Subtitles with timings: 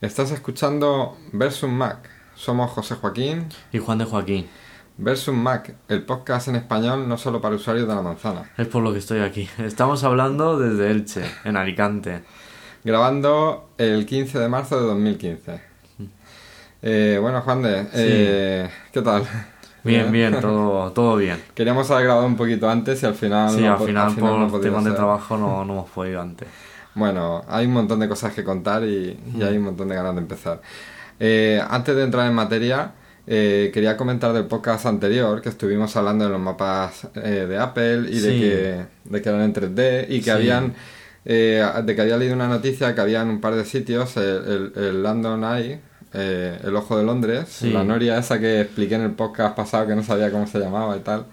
[0.00, 2.08] Estás escuchando Versum Mac.
[2.34, 4.48] Somos José Joaquín Y Juan de Joaquín.
[4.96, 8.50] Versum Mac, el podcast en español no solo para usuarios de la manzana.
[8.56, 9.46] Es por lo que estoy aquí.
[9.58, 12.22] Estamos hablando desde Elche, en Alicante.
[12.82, 15.60] Grabando el 15 de marzo de 2015.
[16.80, 19.24] Eh, bueno, Juan de, eh, ¿qué tal?
[19.84, 21.42] Bien, bien, todo, todo bien.
[21.54, 23.50] Queríamos haber grabado un poquito antes y al final...
[23.50, 26.48] Sí, no al final por temas de trabajo no, no hemos podido antes.
[26.94, 30.14] Bueno, hay un montón de cosas que contar y, y hay un montón de ganas
[30.14, 30.60] de empezar.
[31.18, 32.92] Eh, antes de entrar en materia,
[33.26, 38.06] eh, quería comentar del podcast anterior que estuvimos hablando de los mapas eh, de Apple
[38.10, 40.30] y de, que, de que eran en 3D y que Sí.
[40.30, 40.74] habían...
[41.24, 44.24] eh, de que había leído una noticia que había en un par de sitios el,
[44.24, 45.78] el, el London Eye,
[46.14, 47.70] eh, el ojo de Londres, Sí.
[47.70, 50.96] la noria esa que expliqué en el podcast pasado que no sabía cómo se llamaba
[50.96, 51.26] y tal.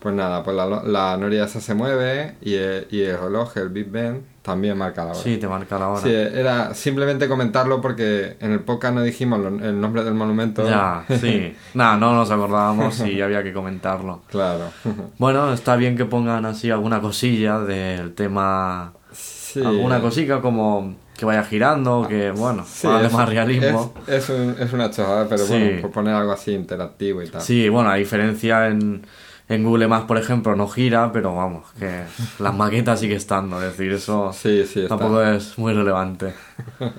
[0.00, 3.68] Pues nada, pues la, la noria esa se mueve y el, y el reloj, el
[3.68, 5.20] Big Ben, también marca la hora.
[5.20, 6.00] Sí, te marca la hora.
[6.00, 10.66] Sí, era simplemente comentarlo porque en el podcast no dijimos el nombre del monumento.
[10.68, 11.54] Ya, sí.
[11.74, 14.22] Nada, no nos acordábamos y había que comentarlo.
[14.30, 14.70] claro.
[15.18, 18.92] Bueno, está bien que pongan así alguna cosilla del tema.
[19.12, 19.62] Sí.
[19.64, 23.92] Alguna cosita como que vaya girando, que bueno, Sí, darle es, más realismo.
[24.06, 25.52] Es, es, un- es una chorrada, pero Sí.
[25.52, 27.42] bueno, por poner algo así interactivo y tal.
[27.42, 29.04] Sí, bueno, a diferencia en,
[29.50, 32.04] en Google Maps, por ejemplo, no gira, pero vamos, que
[32.38, 34.96] las maquetas sigue estando, es decir, eso Sí, sí, está.
[34.96, 36.32] tampoco es muy relevante.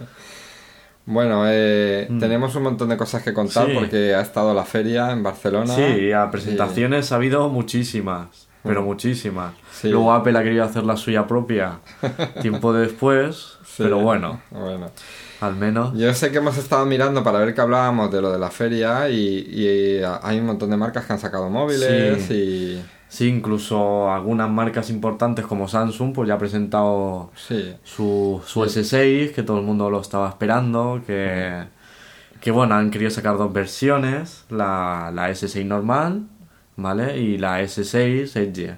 [1.03, 3.71] Bueno, eh, tenemos un montón de cosas que contar Mm.
[3.71, 3.75] Sí.
[3.79, 5.75] porque ha estado la feria en Barcelona.
[5.75, 9.53] Sí, a presentaciones ha habido muchísimas, pero muchísimas.
[9.71, 9.89] Sí.
[9.89, 11.79] Luego Apple ha querido hacer la suya propia
[12.41, 13.83] tiempo después, Sí.
[13.83, 14.91] pero bueno, Bueno.
[15.41, 15.97] Al menos.
[15.97, 19.09] Yo sé que hemos estado mirando para ver que hablábamos de lo de la feria
[19.09, 19.17] y,
[19.51, 22.81] y hay un montón de marcas que han sacado móviles y...
[23.09, 29.33] Sí, incluso algunas marcas importantes como Samsung, pues ya ha presentado Sí, su, su S6,
[29.33, 31.65] que todo el mundo lo estaba esperando, que,
[32.39, 36.23] que bueno, han querido sacar dos versiones, la, la S6 normal,
[36.77, 37.17] ¿vale?
[37.19, 38.77] Y la S6 Edge,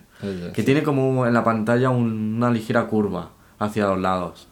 [0.52, 0.64] que sí.
[0.64, 3.30] tiene como en la pantalla un- una ligera curva
[3.60, 4.48] hacia los lados.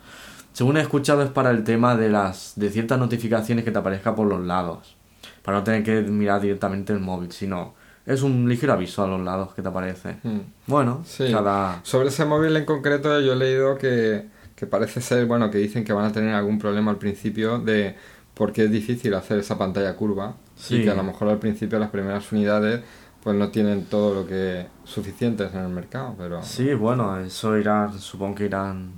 [0.54, 4.14] Según he escuchado es para el tema de las de ciertas notificaciones que te aparezca
[4.16, 4.96] por los lados,
[5.44, 7.74] para no tener que mirar directamente el móvil, sino
[8.06, 10.18] es un ligero aviso a los lados que te aparece.
[10.24, 10.40] Mm.
[10.68, 11.32] Bueno, Sí.
[11.32, 11.80] cada...
[11.84, 15.84] Sobre ese móvil en concreto yo he leído que, que parece ser, bueno, que dicen
[15.86, 17.96] que van a tener algún problema al principio de
[18.34, 20.76] por qué es difícil hacer esa pantalla curva Sí.
[20.78, 22.82] y que a lo mejor al principio las primeras unidades
[23.24, 27.98] pues no tienen todo lo que suficientes en el mercado, pero Sí, bueno, eso irán,
[28.00, 28.92] supongo que irán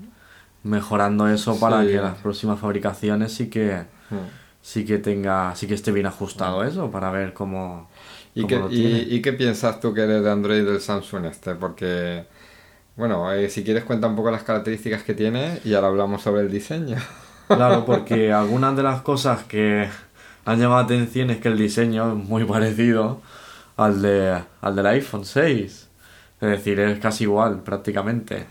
[0.63, 1.89] mejorando eso para Sí.
[1.89, 4.15] que las próximas fabricaciones sí que Mm.
[4.61, 7.89] sí que tenga, sí que esté bien ajustado eso, para ver cómo,
[8.35, 11.25] ¿Y cómo qué, lo y, y qué piensas tú que eres de Android del Samsung
[11.25, 11.55] este?
[11.55, 12.25] Porque,
[12.95, 16.41] bueno, eh, si quieres cuenta un poco las características que tiene y ahora hablamos sobre
[16.41, 16.97] el diseño.
[17.47, 19.87] Claro, porque algunas de las cosas que
[20.45, 23.21] han llamado la atención es que el diseño es muy parecido
[23.75, 25.89] al de al del iPhone 6.
[26.41, 28.45] Es decir, es casi igual prácticamente.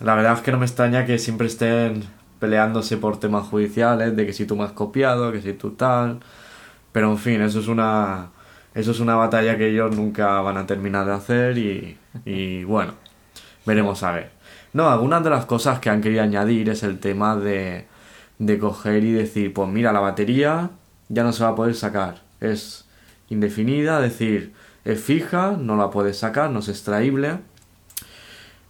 [0.00, 2.04] La verdad es que no me extraña que siempre estén
[2.38, 6.20] peleándose por temas judiciales, de que si tú me has copiado, que si tú tal.
[6.92, 8.30] Pero en fin, eso es una
[8.76, 12.92] eso es una batalla que ellos nunca van a terminar de hacer y, bueno,
[13.64, 14.32] veremos a ver.
[14.74, 17.86] No, algunas de las cosas que han querido añadir es el tema de,
[18.38, 20.72] de coger y decir, pues mira, la batería
[21.08, 22.22] ya no se va a poder sacar.
[22.40, 22.86] Es
[23.30, 24.52] indefinida, es decir,
[24.84, 27.38] es fija, no la puedes sacar, no es extraíble.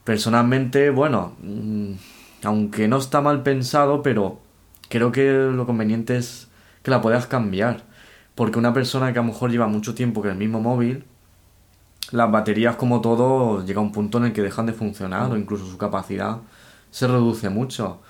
[0.06, 1.94] Personalmente, bueno, mm,
[2.44, 4.38] aunque no está mal pensado, pero
[4.88, 6.46] creo que lo conveniente es
[6.84, 7.82] que la puedas cambiar.
[8.36, 11.04] Porque una persona que a lo mejor lleva mucho tiempo con el mismo móvil,
[12.12, 15.36] las baterías como todo llega a un punto en el que dejan de funcionar o
[15.36, 16.38] incluso su capacidad
[16.92, 18.00] se reduce mucho.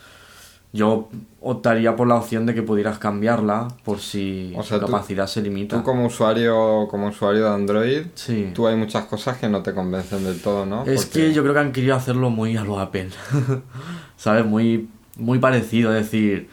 [0.76, 1.09] Yo
[1.41, 5.41] optaría por la opción de que pudieras cambiarla por si O sea, tú- capacidad se
[5.42, 5.76] limita.
[5.78, 8.50] Tú como usuario, como usuario de Android, Sí.
[8.54, 10.84] tú hay muchas cosas que no te convencen del todo, ¿no?
[10.84, 13.09] Es Porque- que yo creo que han querido hacerlo muy a lo Apple.
[14.16, 14.44] ¿Sabes?
[14.44, 15.94] Muy, muy parecido.
[15.97, 16.48] Es decir,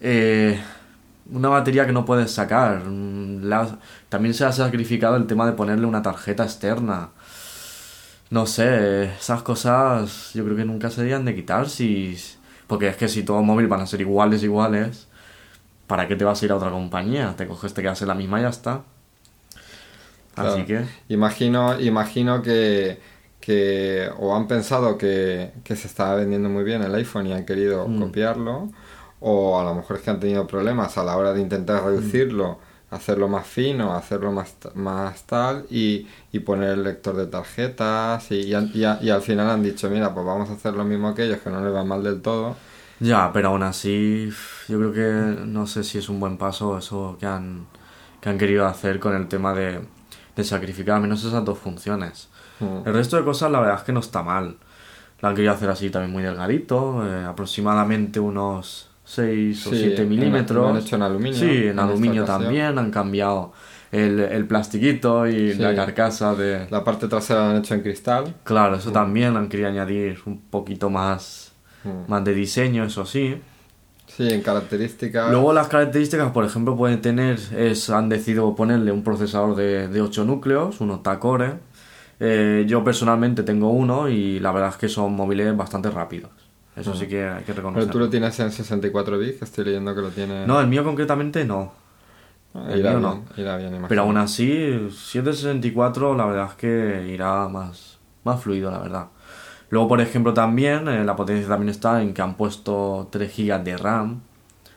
[0.00, 0.60] eh,
[1.32, 2.84] una batería que no puedes sacar.
[2.84, 3.78] Mm, la-
[4.10, 7.08] también se ha sacrificado el tema de ponerle una tarjeta externa.
[8.30, 11.68] No sé, esas cosas yo creo que nunca se deberían de quitar.
[11.68, 12.16] Si,
[12.66, 15.08] porque es que si todo móvil van a ser iguales, iguales,
[15.86, 17.34] ¿para qué te vas a ir a otra compañía?
[17.36, 18.82] Te coges, te quedas en la misma y ya está.
[20.36, 20.84] Así que...
[21.08, 22.98] Imagino, imagino que,
[23.40, 27.44] que o han pensado que, que se estaba vendiendo muy bien el iPhone y han
[27.46, 28.00] querido Mm.
[28.00, 28.70] copiarlo,
[29.20, 32.56] o a lo mejor es que han tenido problemas a la hora de intentar Mm.
[32.94, 38.52] Hacerlo más fino, hacerlo más, más tal y, y poner el lector de tarjetas y,
[38.54, 38.54] y,
[39.02, 41.50] y al final han dicho, mira, pues vamos a hacer lo mismo que ellos, que
[41.50, 42.56] no les va mal del todo
[43.00, 44.30] Ya, pero aún así,
[44.68, 47.66] yo creo que no sé si es un buen paso eso que han,
[48.20, 49.80] que han querido hacer con el tema de,
[50.36, 52.30] de sacrificar al menos esas dos funciones.
[52.60, 52.86] Mm.
[52.86, 54.58] El resto de cosas la verdad es que no está mal.
[55.20, 60.02] Lo han querido hacer así también muy delgadito, eh, aproximadamente unos 6 o Sí, 7
[60.02, 60.70] en- milímetros.
[60.70, 63.52] han hecho en aluminio, Sí, en, aluminio también, han cambiado
[63.92, 65.58] el, el plastiquito y Sí.
[65.58, 66.66] la carcasa de...
[66.70, 68.34] La parte trasera la han hecho en cristal.
[68.44, 71.52] Claro, eso también han querido añadir un poquito más,
[71.84, 72.10] Mm.
[72.10, 73.36] más de diseño, eso sí.
[74.06, 75.30] Sí, en características.
[75.30, 80.00] Luego las características, por ejemplo, pueden tener, es, han decidido ponerle un procesador de, de
[80.00, 81.54] 8 núcleos, un octa-core.
[82.20, 86.30] Eh, yo personalmente tengo uno y la verdad es que son móviles bastante rápidos.
[86.76, 87.92] Eso sí que hay que Pero reconocerlo.
[87.92, 90.46] tú lo tienes en 64 bits, que estoy leyendo que lo tiene.
[90.46, 91.72] No, el mío concretamente no.
[92.54, 93.24] Ah, el irá mío bien, no.
[93.36, 93.84] irá bien.
[93.88, 98.70] Pero aún así, si es de 64, la verdad es que irá más, más fluido,
[98.70, 99.08] la verdad.
[99.70, 103.64] Luego, por ejemplo, también, eh, la potencia también está en que han puesto 3 GB
[103.64, 104.20] de RAM.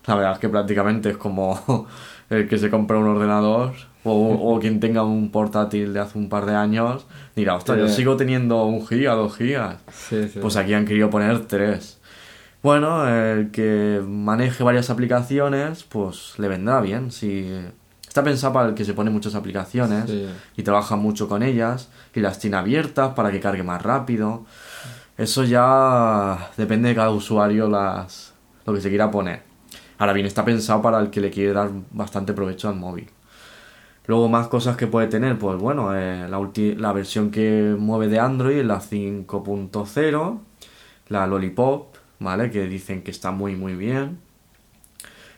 [0.05, 1.87] La verdad es que prácticamente es como
[2.29, 3.73] el que se compra un ordenador
[4.11, 7.05] o, o quien tenga un portátil de hace un par de años.
[7.35, 7.89] Dirá, ostras, yo Eh.
[7.89, 9.77] sigo teniendo un giga, dos gigas.
[9.91, 10.39] Sí, sí.
[10.41, 11.99] Pues aquí han querido poner tres.
[12.63, 17.11] Bueno, el que maneje varias aplicaciones, pues le vendrá bien.
[17.11, 17.47] Si
[18.07, 20.27] está pensado para el que se pone muchas aplicaciones Sí.
[20.57, 24.45] y trabaja mucho con ellas y las tiene abiertas para que cargue más rápido.
[25.17, 28.33] Eso ya depende de cada usuario las
[28.65, 29.43] lo que se quiera poner.
[29.99, 33.09] Ahora bien, está pensado para el que le quiere dar bastante provecho al móvil.
[34.07, 36.39] Luego más cosas que puede tener, pues bueno, eh, la,
[36.77, 40.39] la versión que mueve de Android la 5.0,
[41.09, 42.49] la Lollipop, ¿vale?
[42.49, 44.19] Que dicen que está muy muy bien.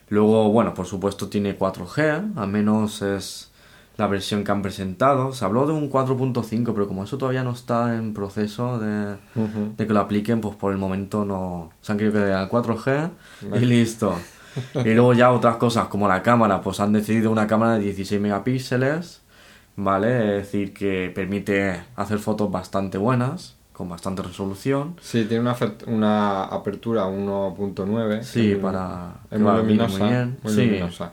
[0.08, 3.52] Luego, bueno, por supuesto tiene 4G, al menos es
[3.96, 5.32] la versión que han presentado.
[5.32, 9.16] Se habló de un 4.5, pero como eso todavía no está en proceso de,
[9.76, 11.70] de que lo apliquen, pues por el momento no.
[11.80, 13.10] Se han querido quedar al 4G
[13.54, 14.14] y listo.
[14.84, 18.20] Y luego ya otras cosas como la cámara, pues han decidido una cámara de 16
[18.20, 19.22] megapíxeles,
[19.76, 20.38] ¿vale?
[20.38, 24.96] Es decir, que permite hacer fotos bastante buenas, con bastante resolución.
[25.00, 25.56] Sí, tiene una,
[25.86, 28.22] una apertura 1.9.
[28.22, 29.98] Sí, para- Es muy luminosa.
[29.98, 30.38] muy bien.
[30.42, 30.66] muy Sí.
[30.66, 31.12] luminosa.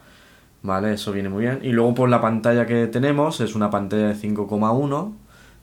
[0.62, 1.60] Vale, eso viene muy bien.
[1.62, 5.12] Y luego por la pantalla que tenemos es una pantalla de 5,1,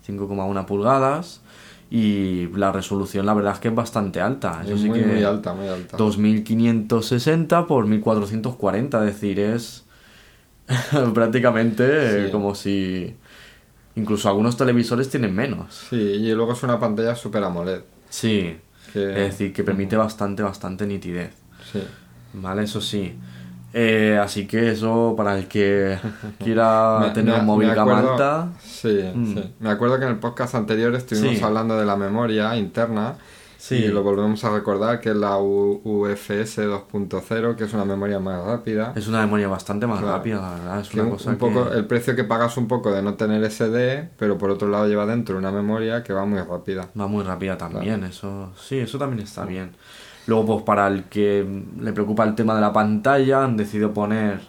[0.07, 1.41] 5,1 pulgadas.
[1.97, 4.61] Y la resolución la verdad es que es bastante alta.
[4.65, 5.95] Eso Es sí muy, que muy alta, muy alta.
[5.95, 9.85] 2560 por 1440, es decir, es
[11.13, 12.31] prácticamente Sí.
[12.31, 13.15] como si
[13.95, 15.85] incluso algunos televisores tienen menos.
[15.89, 17.81] Sí, y luego es una pantalla Super AMOLED.
[18.09, 18.57] Sí,
[18.91, 19.11] Que...
[19.11, 21.31] es decir, que permite bastante, bastante nitidez.
[21.71, 21.81] Sí.
[22.33, 23.13] Vale, eso sí.
[23.77, 25.97] Eh, así que eso para el que
[26.41, 28.47] quiera Me- tener me- un móvil alta.
[28.63, 29.33] Sí, Mm.
[29.33, 29.53] sí.
[29.59, 31.43] Me acuerdo que en el podcast anterior estuvimos Sí.
[31.43, 33.15] hablando de la memoria interna.
[33.57, 33.75] Sí.
[33.77, 38.45] Y lo volvemos a recordar que es la UFS 2.0, que es una memoria más
[38.45, 38.93] rápida.
[38.95, 40.17] Es una memoria bastante más Claro.
[40.17, 40.79] rápida, la verdad.
[40.81, 41.75] Es Que una un, cosa un poco que...
[41.77, 45.05] el precio que pagas un poco de no tener SD, pero por otro lado lleva
[45.07, 46.89] dentro una memoria que va muy rápida.
[46.99, 49.71] Va muy rápida también, eso sí, eso también está bien.
[50.27, 51.45] Luego, pues para el que
[51.79, 54.39] le preocupa el tema de la pantalla, han decidido poner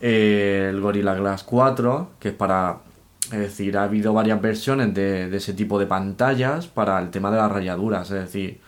[0.00, 2.78] eh, el Gorilla Glass 4, que es para...
[3.26, 7.30] Es decir, ha habido varias versiones de, de ese tipo de pantallas para el tema
[7.30, 8.60] de las rayaduras, es decir,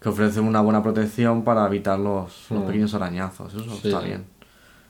[0.00, 2.66] que ofrecen una buena protección para evitar los, los Mm.
[2.66, 3.52] pequeños arañazos.
[3.54, 3.88] Eso Sí.
[3.88, 4.24] está bien.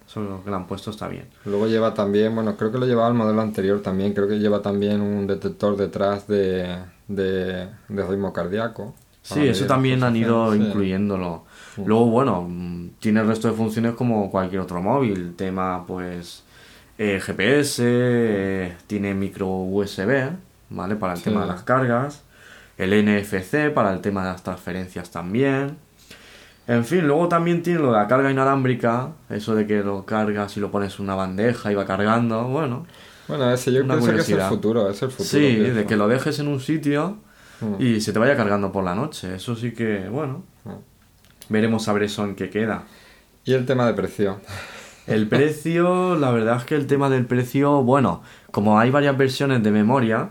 [0.07, 1.27] Eso que le han puesto está bien.
[1.47, 4.61] Luego lleva también, bueno, creo que lo llevaba el modelo anterior también, creo que lleva
[4.61, 6.77] también un detector detrás de,
[7.09, 8.93] de, de ritmo cardíaco.
[9.23, 10.59] Sí, eso también han ido sí.
[10.61, 11.45] incluyéndolo.
[11.87, 12.49] Luego, bueno,
[12.99, 15.35] tiene el resto de funciones como cualquier otro móvil.
[15.37, 16.43] Tema, pues,
[16.99, 20.31] eh, GPS, eh, tiene micro USB,
[20.71, 20.97] ¿vale?
[20.97, 21.25] Para el Sí.
[21.25, 22.23] tema de las cargas.
[22.77, 25.77] El NFC para el tema de las transferencias también.
[26.67, 30.57] En fin, luego también tiene lo de la carga inalámbrica, eso de que lo cargas
[30.57, 32.87] y lo pones en una bandeja y va cargando, bueno.
[33.29, 34.49] Bueno, ese yo pienso que es el curiosidad.
[34.49, 35.29] futuro, es el futuro.
[35.29, 37.17] Sí, de que lo dejes en un sitio
[37.63, 37.81] Mm.
[37.83, 39.35] y se te vaya cargando por la noche.
[39.37, 40.71] Eso sí que, bueno, Mm.
[41.49, 42.85] veremos a ver eso en qué queda.
[43.45, 44.41] Y el tema de precio.
[45.07, 49.63] El precio, la verdad es que el tema del precio, bueno, como hay varias versiones
[49.63, 50.31] de memoria,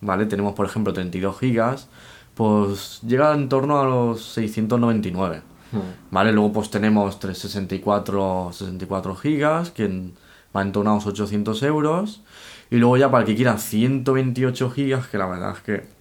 [0.00, 0.26] ¿vale?
[0.26, 1.88] Tenemos, por ejemplo, 32 gigas,
[2.34, 5.78] pues llega en torno a los 699, Mm.
[6.10, 6.32] ¿vale?
[6.32, 10.10] Luego pues tenemos 364 64 gigas, que
[10.56, 12.22] va en torno a unos 800 euros,
[12.70, 15.97] y luego ya para el que quiera 128 gigas, que la verdad es que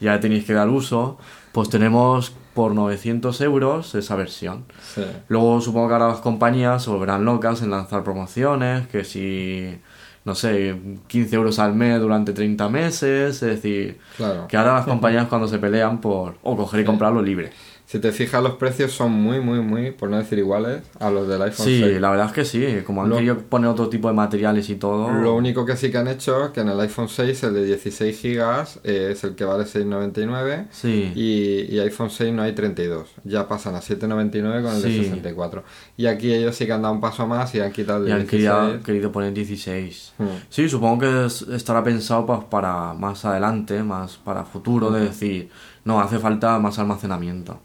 [0.00, 1.18] ya tenéis que dar uso,
[1.52, 4.64] pues tenemos por 900 euros esa versión.
[4.94, 5.02] Sí.
[5.28, 9.78] Luego supongo que ahora las compañías se volverán locas en lanzar promociones, que si,
[10.24, 10.74] no sé,
[11.06, 14.46] 15 euros al mes durante 30 meses, es decir, Claro.
[14.48, 17.52] que ahora las compañías cuando se pelean por o coger y comprarlo libre.
[17.86, 21.28] Si te fijas los precios son muy, muy, muy, por no decir iguales, a los
[21.28, 22.00] del iPhone Sí, 6.
[22.00, 24.74] la verdad es que sí, como han Lo- querido poner otro tipo de materiales y
[24.74, 25.10] todo.
[25.12, 28.20] Lo único que sí que han hecho que en el iPhone 6 el de 16
[28.22, 31.12] GB es el que vale 6,99 Sí.
[31.14, 33.08] y, y iPhone 6 no hay 32.
[33.24, 35.04] Ya pasan a 7,99 con el de Sí.
[35.04, 35.62] 64.
[35.96, 38.06] Y aquí ellos sí que han dado un paso más y han quitado el Y
[38.08, 38.50] de han 16.
[38.50, 40.12] querido, querido poner 16.
[40.18, 40.24] Hmm.
[40.48, 45.50] Sí, supongo que es- estará pensado pues, para más adelante, más para futuro, de decir,
[45.84, 47.60] no, hace falta más almacenamiento.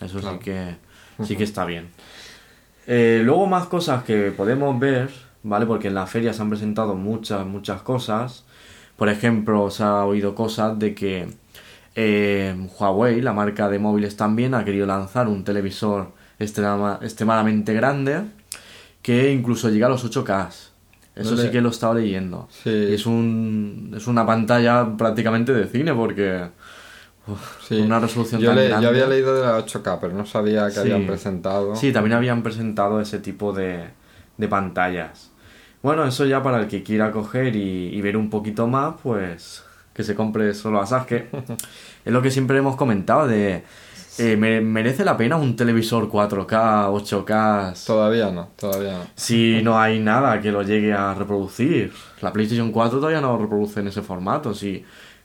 [0.00, 0.38] Eso Claro.
[0.38, 0.76] sí que
[1.24, 1.88] sí que está bien.
[2.86, 5.10] Eh, luego más cosas que podemos ver,
[5.42, 5.64] ¿vale?
[5.66, 8.44] Porque en la feria se han presentado muchas, muchas cosas.
[8.96, 11.28] Por ejemplo, se ha oído cosas de que
[11.94, 18.22] eh, Huawei, la marca de móviles también, ha querido lanzar un televisor extrema- extremadamente grande
[19.02, 20.48] que incluso llega a los 8K.
[21.14, 22.48] Eso No le- sí que lo he estado leyendo.
[22.50, 22.70] Sí.
[22.90, 26.48] Es, un, es una pantalla prácticamente de cine porque
[27.26, 27.80] uf, Sí.
[27.80, 28.88] una resolución yo, tan le- yo grande.
[28.88, 30.78] había leído de la 8K, pero no sabía que Sí.
[30.80, 31.74] habían presentado.
[31.76, 33.84] Sí, también habían presentado ese tipo de,
[34.36, 35.30] de pantallas.
[35.82, 39.62] Bueno, eso ya para el que quiera coger y, y ver un poquito más, pues
[39.92, 41.28] que se compre solo a Sasuke.
[42.04, 43.62] es lo que siempre hemos comentado de...
[44.18, 47.84] eh, ¿me- ¿Merece la pena un televisor 4K, 8K?
[47.86, 49.06] Todavía no, todavía no.
[49.14, 51.92] Si no hay nada que lo llegue a reproducir.
[52.22, 54.54] La PlayStation 4 todavía no reproduce en ese formato.
[54.54, 54.84] Si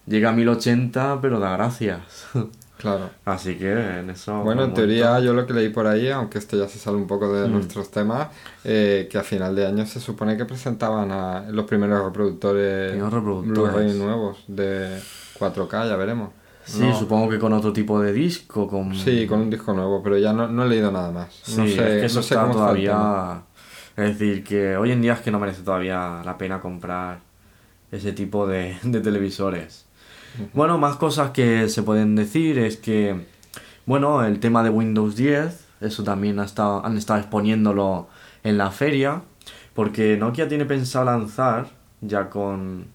[0.09, 1.99] llega a 1080, pero da gracias.
[2.79, 3.09] Claro.
[3.25, 4.41] Así que en eso...
[4.41, 7.07] Bueno, en teoría yo lo que leí por ahí, aunque esto ya se sale un
[7.07, 7.51] poco de Mm.
[7.51, 8.29] nuestros temas,
[8.63, 13.95] eh, que a final de año se supone que presentaban a los primeros reproductores, reproductores.
[13.95, 14.97] Nuevos de
[15.37, 16.29] 4K, ya veremos.
[16.63, 18.95] Sí, No- supongo que con otro tipo de disco, con...
[18.95, 21.33] Sí, con un disco nuevo, pero ya no, no he leído nada más.
[21.43, 23.41] Sí, no sé, es que eso no sé está cómo está todavía...
[23.97, 27.19] Es decir, que hoy en día es que no merece todavía la pena comprar
[27.91, 29.85] ese tipo de, de televisores.
[30.53, 33.25] Bueno, más cosas que se pueden decir es que,
[33.85, 38.07] bueno, el tema de Windows 10, eso también ha estado, han estado exponiéndolo
[38.43, 39.21] en la feria,
[39.73, 41.67] porque Nokia tiene pensado lanzar,
[42.01, 42.87] ya con,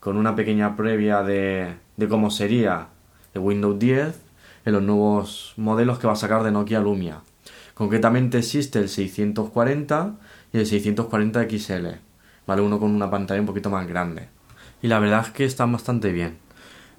[0.00, 2.88] con una pequeña previa de, de cómo sería
[3.34, 4.20] el Windows 10,
[4.64, 7.20] en los nuevos modelos que va a sacar de Nokia Lumia.
[7.74, 10.14] Concretamente existe el 640
[10.52, 11.86] y el 640 XL,
[12.46, 12.62] ¿vale?
[12.62, 14.28] Uno con una pantalla un poquito más grande.
[14.82, 16.36] Y la verdad es que están bastante bien.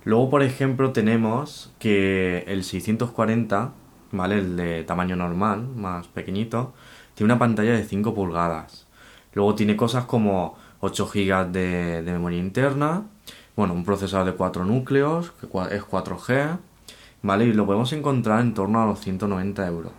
[0.03, 3.74] Luego, por ejemplo, tenemos que el 640,
[4.12, 4.39] ¿vale?
[4.39, 6.74] El de tamaño normal, más pequeñito,
[7.13, 8.88] tiene una pantalla de 5 pulgadas.
[9.34, 13.03] Luego tiene cosas como 8 GB de, memoria interna,
[13.55, 16.58] bueno, un procesador de 4 núcleos, que es 4G,
[17.22, 17.46] ¿vale?
[17.46, 19.93] Y lo podemos encontrar en torno a los 190 euros.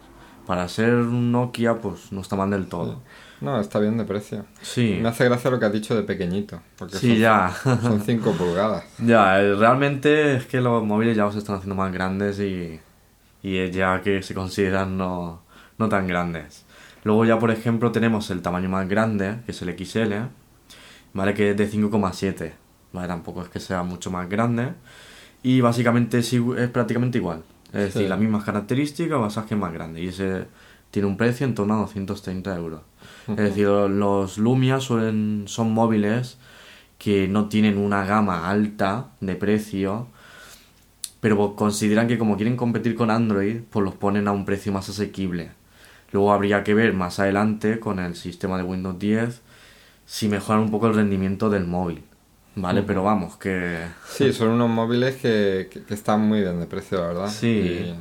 [0.46, 3.00] Para ser un Nokia, pues no está mal del todo.
[3.42, 4.46] No, está bien de precio.
[4.60, 6.62] Sí, Me hace gracia lo que has dicho de pequeñito.
[6.78, 7.52] Porque sí, son, ya.
[7.82, 8.84] son 5 pulgadas.
[8.98, 12.78] Ya, eh, realmente es que los móviles ya se están haciendo más grandes y,
[13.42, 15.42] y ya que se consideran no,
[15.76, 16.64] no tan grandes.
[17.02, 20.12] Luego ya, por ejemplo, tenemos el tamaño más grande, que es el XL,
[21.12, 21.34] ¿vale?
[21.34, 22.52] Que es de 5,7,
[22.92, 23.08] ¿vale?
[23.08, 24.68] Tampoco es que sea mucho más grande.
[25.42, 27.42] Y básicamente es, es prácticamente igual.
[27.72, 30.02] Es decir, las mismas características, pasa que es más grande.
[30.02, 30.46] Y ese
[30.90, 32.82] tiene un precio en torno a 230 euros.
[33.28, 36.38] Es decir, los Lumia suelen, son móviles
[36.98, 40.06] que no tienen una gama alta de precio,
[41.20, 44.88] pero consideran que como quieren competir con Android, pues los ponen a un precio más
[44.88, 45.50] asequible.
[46.12, 49.40] Luego habría que ver más adelante con el sistema de Windows 10
[50.04, 52.02] si mejoran un poco el rendimiento del móvil.
[52.54, 52.82] ¿Vale?
[52.82, 53.78] Pero vamos, que...
[54.06, 57.28] Sí, son unos móviles que, que, que están muy bien de precio, la verdad.
[57.28, 57.94] Sí.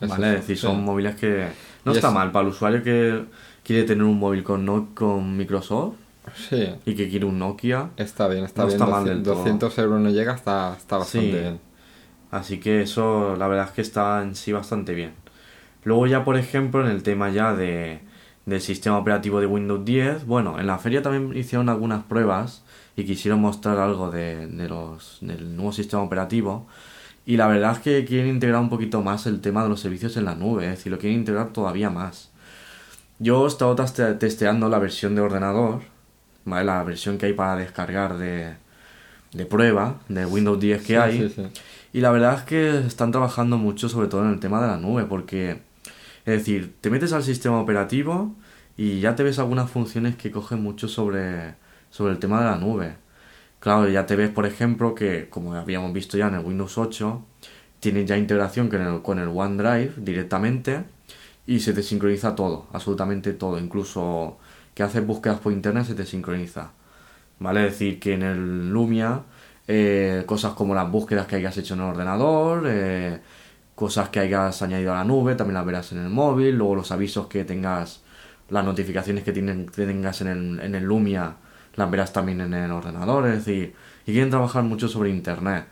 [0.00, 0.28] Y ¿Vale?
[0.34, 0.62] Es decir, sí.
[0.62, 1.46] son móviles que...
[1.84, 3.24] No Y está es- mal para el usuario que
[3.62, 5.94] quiere tener un móvil con, no con Microsoft
[6.36, 7.90] Sí, y que quiere un Nokia.
[7.96, 8.80] está bien, está No bien.
[8.80, 9.34] está mal 200, del todo.
[9.44, 11.36] 200 euros no llega, está, está bastante Sí.
[11.38, 11.60] bien.
[12.30, 15.12] Así que eso la verdad es que está en sí bastante bien.
[15.84, 18.00] Luego ya por ejemplo en el tema ya de,
[18.46, 22.64] del sistema operativo de Windows 10, bueno, en la feria también hicieron algunas pruebas
[22.96, 26.66] y quisieron mostrar algo de, de los, del nuevo sistema operativo.
[27.26, 30.16] Y la verdad es que quieren integrar un poquito más el tema de los servicios
[30.16, 32.30] en la nube, es decir, lo quieren integrar todavía más.
[33.18, 33.76] Yo he estado
[34.18, 35.82] testeando la versión de ordenador,
[36.44, 36.64] ¿vale?
[36.64, 38.54] La versión que hay para descargar de,
[39.32, 41.18] de prueba de Windows 10 que Sí, hay.
[41.18, 41.42] sí, sí.
[41.92, 44.76] Y la verdad es que están trabajando mucho sobre todo en el tema de la
[44.78, 45.62] nube, porque,
[46.24, 48.34] es decir, te metes al sistema operativo
[48.76, 51.54] y ya te ves algunas funciones que cogen mucho sobre,
[51.92, 52.96] sobre el tema de la nube.
[53.60, 57.24] Claro, ya te ves, por ejemplo, que como habíamos visto ya en el Windows 8,
[57.78, 60.84] tiene ya integración con el, con el OneDrive directamente
[61.46, 64.38] y se te sincroniza todo, absolutamente todo, incluso
[64.74, 66.72] que haces búsquedas por internet se te sincroniza.
[67.38, 67.66] ¿Vale?
[67.66, 69.22] Es decir, que en el Lumia
[69.68, 73.20] eh, cosas como las búsquedas que hayas hecho en el ordenador, eh,
[73.74, 76.90] cosas que hayas añadido a la nube, también las verás en el móvil, luego los
[76.92, 78.02] avisos que tengas,
[78.50, 81.36] las notificaciones que, que tengas en el, en el Lumia,
[81.74, 83.74] las verás también en el ordenador, es decir,
[84.06, 85.66] y quieren trabajar mucho sobre Internet.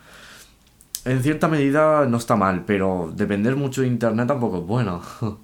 [1.04, 5.02] En cierta medida no está mal, pero depender mucho de Internet tampoco es bueno.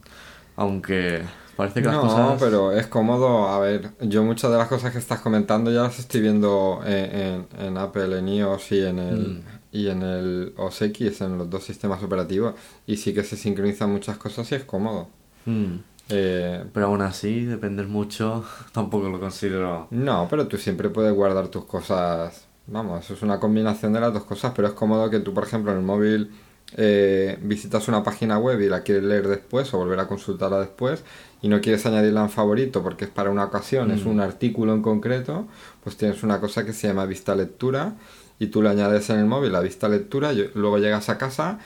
[0.57, 1.23] Aunque
[1.57, 2.37] parece que las No, cosas...
[2.41, 3.49] pero es cómodo.
[3.49, 7.17] A ver, yo muchas de las cosas que estás comentando ya las estoy viendo en,
[7.17, 9.41] en- en Apple, en iOS y en el Mm.
[9.73, 12.55] y en el OS X, en los dos sistemas operativos.
[12.87, 15.09] Y sí que se sincronizan muchas cosas y es cómodo.
[15.45, 15.77] Mm.
[16.09, 19.89] Eh, Pero aún así, depender mucho, tampoco lo considero...
[19.91, 22.47] no, pero tú siempre puedes guardar tus cosas.
[22.69, 25.45] Vamos, eso es una combinación de las dos cosas, pero es cómodo que tú, por
[25.45, 26.31] ejemplo, en el móvil
[26.77, 31.05] eh, visitas una página web y la quieres leer después o volver a consultarla después
[31.41, 34.83] y no quieres añadirla en favorito porque es para una ocasión, es un artículo en
[34.83, 35.47] concreto,
[35.85, 37.95] pues tienes una cosa que se llama vista lectura
[38.39, 41.59] y tú le añades en el móvil la vista lectura y luego llegas a casa.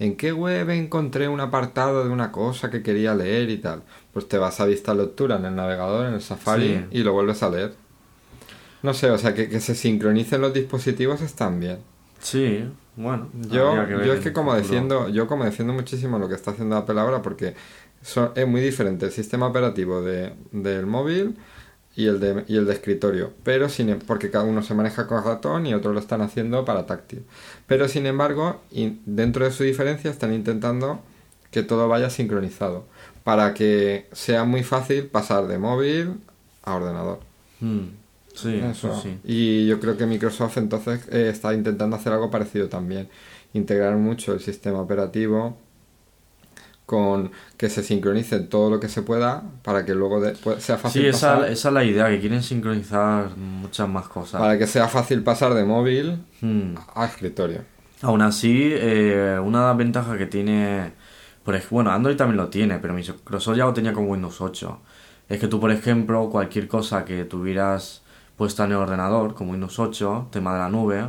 [0.00, 3.82] ¿En qué web encontré un apartado de una cosa que quería leer y tal?
[4.12, 6.98] Pues te vas a vista lectura en el navegador, en el Safari Sí.
[6.98, 7.74] y lo vuelves a leer.
[8.82, 11.78] No sé, o sea, que, que se sincronicen los dispositivos están bien.
[12.20, 12.64] Sí,
[12.96, 13.28] bueno.
[13.50, 17.20] Yo, es que como defiendo, yo como defiendo muchísimo lo que está haciendo Apple ahora
[17.22, 17.54] porque
[18.02, 21.36] son- es muy diferente el sistema operativo de, del móvil
[21.98, 25.08] y el de, y el de escritorio, pero sin, em- porque cada uno se maneja
[25.08, 27.24] con ratón y otros lo están haciendo para táctil.
[27.66, 28.60] Pero sin embargo,
[29.04, 31.00] dentro de su diferencia están intentando
[31.50, 32.84] que todo vaya sincronizado
[33.24, 36.14] para que sea muy fácil pasar de móvil
[36.62, 37.18] a ordenador.
[37.60, 37.86] Mm,
[38.32, 38.88] sí, Eso.
[38.92, 39.18] eso sí.
[39.24, 43.08] Y yo creo que Microsoft entonces eh, está intentando hacer algo parecido también.
[43.54, 45.56] Integrar mucho el sistema operativo
[46.88, 50.78] con que se sincronice todo lo que se pueda para que luego de- pues, sea
[50.78, 54.40] fácil Sí, esa, pasar, esa es la idea, que quieren sincronizar muchas más cosas.
[54.40, 56.76] para que sea fácil pasar de móvil Mm.
[56.94, 57.60] a escritorio.
[58.00, 60.92] Aún así, eh, una ventajas que tiene,
[61.44, 64.80] por ej- bueno, Android también lo tiene, pero Microsoft ya lo tenía con Windows 8.
[65.28, 68.00] Es que tú, por ejemplo, cualquier cosa que tuvieras
[68.38, 71.04] puesta en el ordenador, como Windows 8, tema de la nube,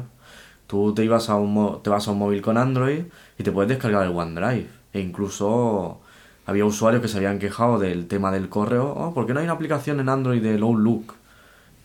[0.68, 3.04] tú te ibas a un te vas a un móvil con Android
[3.38, 4.79] y te puedes descargar el OneDrive.
[4.94, 6.00] E incluso
[6.46, 9.46] había usuarios que se habían quejado del tema del correo, oh, ¿por qué no hay
[9.46, 11.16] una aplicación en Android de Outlook?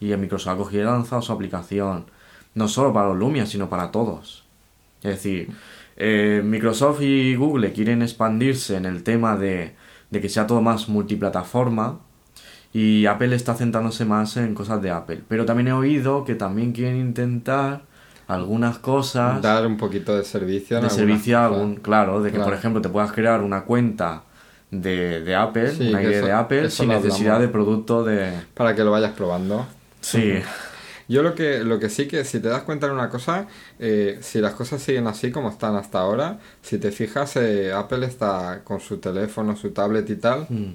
[0.01, 2.07] Y Microsoft ha cogido y lanzado su aplicación,
[2.55, 4.45] no solo para los Lumia, sino para todos.
[5.03, 5.51] Es decir,
[5.97, 9.75] eh, Microsoft y Google quieren expandirse en el tema de,
[10.11, 12.01] de que sea todo más multiplataforma
[12.73, 15.23] y Apple está centrándose más en cosas de Apple.
[15.29, 17.83] Pero también he oído que también quieren intentar
[18.26, 20.78] algunas cosas Dar un poquito de servicio.
[20.78, 22.50] en de servicio a algún, claro, de que Claro.
[22.50, 24.22] por ejemplo te puedas crear una cuenta
[24.70, 28.32] de, de Apple, Sí, una que ID eso- de Apple, sin necesidad de producto de...
[28.54, 29.66] Para que lo vayas probando.
[30.00, 30.34] Sí,
[31.06, 33.46] Yo lo que, lo que sí que, si te das cuenta de una cosa,
[33.78, 38.06] eh, si las cosas siguen así como están hasta ahora, si te fijas, eh, Apple
[38.06, 40.72] está con su teléfono, su tablet y tal, Mm,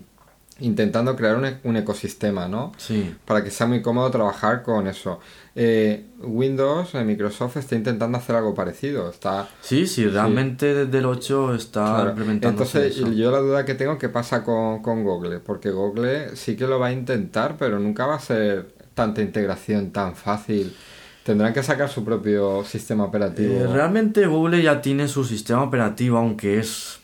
[0.61, 2.71] intentando crear un, e- un ecosistema, ¿no?
[2.77, 5.19] sí, Para que sea muy cómodo trabajar con eso.
[5.55, 9.09] Eh, Windows, eh, Microsoft está intentando hacer algo parecido.
[9.09, 12.09] Está, sí, sí, realmente desde el 8 está Claro.
[12.11, 13.11] implementándose Entonces, eso.
[13.13, 15.39] yo la duda que tengo, ¿qué pasa con, con Google?
[15.39, 19.91] Porque Google sí que lo va a intentar, pero nunca va a ser tanta integración
[19.91, 20.75] tan fácil.
[21.23, 23.53] Tendrán que sacar su propio sistema operativo.
[23.53, 26.98] Eh, realmente Google ya tiene su sistema operativo, aunque es,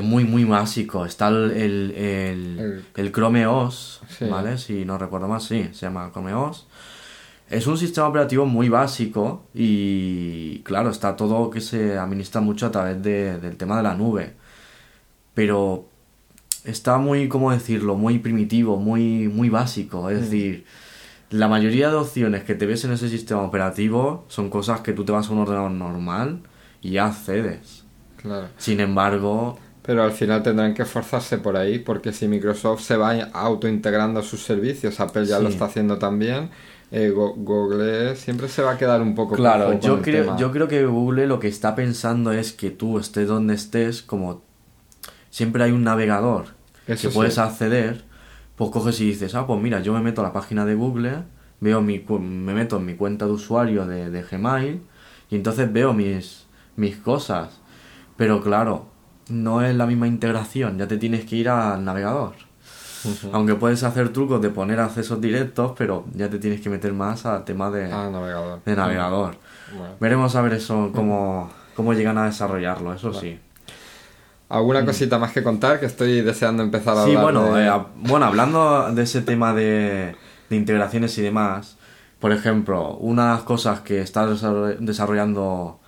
[0.00, 1.04] es muy, muy básico.
[1.06, 4.24] Está el, el, el, El- el Chrome OS, Sí.
[4.26, 4.58] ¿vale?
[4.58, 6.66] Si no recuerdo más, sí, se llama Chrome OS.
[7.48, 12.70] Es un sistema operativo muy básico y, claro, está todo que se administra mucho a
[12.70, 14.34] través de- del tema de la nube.
[15.34, 15.86] Pero
[16.64, 17.96] está muy, ¿cómo decirlo?
[17.96, 20.10] Muy primitivo, muy, muy básico.
[20.10, 20.64] Es decir,
[21.30, 25.04] la mayoría de opciones que te ves en ese sistema operativo son cosas que tú
[25.04, 26.40] te vas a un ordenador normal
[26.82, 27.84] y ya accedes.
[28.16, 28.48] Claro.
[28.58, 33.12] Sin embargo, Pero al final tendrán que esforzarse por ahí, porque si Microsoft se va
[33.32, 36.50] autointegrando sus servicios, Apple ya lo está haciendo también,
[36.90, 40.36] eh, Go- Google siempre se va a quedar un poco claro, yo creo, tema.
[40.36, 44.42] yo creo que Google lo que está pensando es que tú estés donde estés, como
[45.30, 46.46] siempre hay un navegador
[46.86, 47.40] Eso que puedes sí.
[47.40, 48.04] acceder,
[48.56, 51.24] pues coges y dices, ah, pues mira, yo me meto a la página de Google,
[51.60, 54.82] veo mi, me meto en mi cuenta de usuario de, de Gmail
[55.30, 57.60] y entonces veo mis, mis cosas.
[58.16, 58.88] Pero claro,
[59.30, 62.34] no es la misma integración, ya te tienes que ir al navegador.
[63.32, 67.24] Aunque puedes hacer trucos de poner accesos directos, pero ya te tienes que meter más
[67.24, 68.60] al tema de, Ah, navegador.
[68.64, 69.36] de navegador.
[69.74, 69.94] Bueno.
[70.00, 73.38] Veremos a ver eso, cómo, cómo llegan a desarrollarlo, eso sí.
[74.50, 75.78] ¿Alguna cosita más que contar?
[75.80, 77.04] Que estoy deseando empezar a Mm.
[77.06, 80.16] Sí, hablar bueno, de- eh, a- bueno, hablando de ese tema de,
[80.50, 81.76] de integraciones y demás,
[82.18, 85.79] por ejemplo, una de las cosas que está desarroll- desarrollando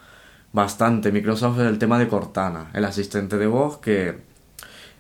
[0.53, 4.21] bastante Microsoft es el tema de Cortana, el asistente de voz que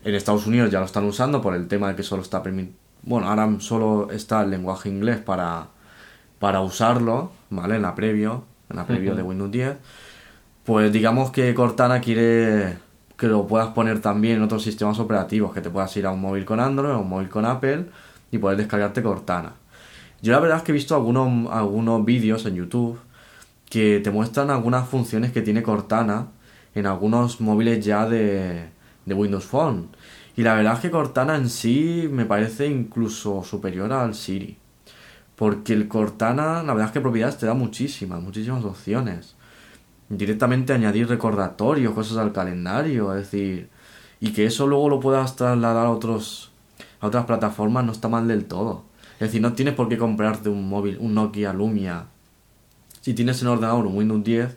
[0.04, 2.42] en Estados Unidos ya lo están usando por el tema de que solo está.
[3.02, 5.68] Bueno, ahora solo está el lenguaje inglés para,
[6.38, 7.76] para usarlo, ¿vale?
[7.76, 9.76] En la previo, en la previo de Windows 10.
[10.64, 12.78] Pues digamos que Cortana quiere
[13.16, 16.20] que lo puedas poner también en otros sistemas operativos, que te puedas ir a un
[16.20, 17.86] móvil con Android o un móvil con Apple
[18.30, 19.52] y poder descargarte Cortana.
[20.22, 22.98] Yo la verdad es que he visto algunos, algunos vídeos en YouTube
[23.72, 26.26] que te muestran algunas funciones que tiene Cortana
[26.74, 28.68] en algunos móviles ya de,
[29.06, 29.88] de Windows Phone.
[30.36, 34.58] Y la verdad es que Cortana en sí me parece incluso superior al Siri.
[35.36, 39.36] Porque el Cortana, la verdad es que propiedades te da muchísimas, muchísimas opciones.
[40.10, 43.70] Directamente añadir recordatorios, cosas al calendario, es decir,
[44.20, 46.52] y que eso luego lo puedas trasladar a otros
[47.00, 48.84] a otras plataformas no está mal del todo.
[49.14, 52.08] Es decir, no tienes por qué comprarte un móvil, un Nokia Lumia.
[53.02, 54.56] Si tienes en ordenador un Windows 10,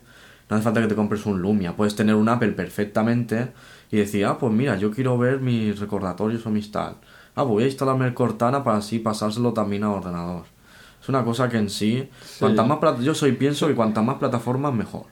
[0.50, 1.76] no hace falta que te compres un Lumia.
[1.76, 3.50] Puedes tener un Apple perfectamente
[3.92, 6.96] y decir, ah, pues mira, yo quiero ver mis recordatorios o mis tal.
[7.36, 10.44] Ah, voy a instalarme el Cortana para así pasárselo también a ordenador.
[11.02, 12.08] Es una cosa que en sí,
[12.40, 15.06] cuantas más yo soy pienso que cuantas más plataformas mejor.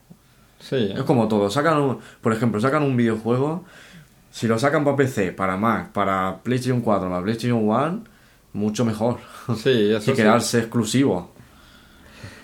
[0.59, 0.93] Sí.
[0.95, 3.65] Es como todo, sacan por ejemplo, sacan un videojuego,
[4.31, 8.03] si lo sacan para PC, para Mac, para PlayStation 4, para PlayStation 1,
[8.53, 9.17] mucho mejor.
[9.57, 11.32] Sí, eso que quedarse exclusivo.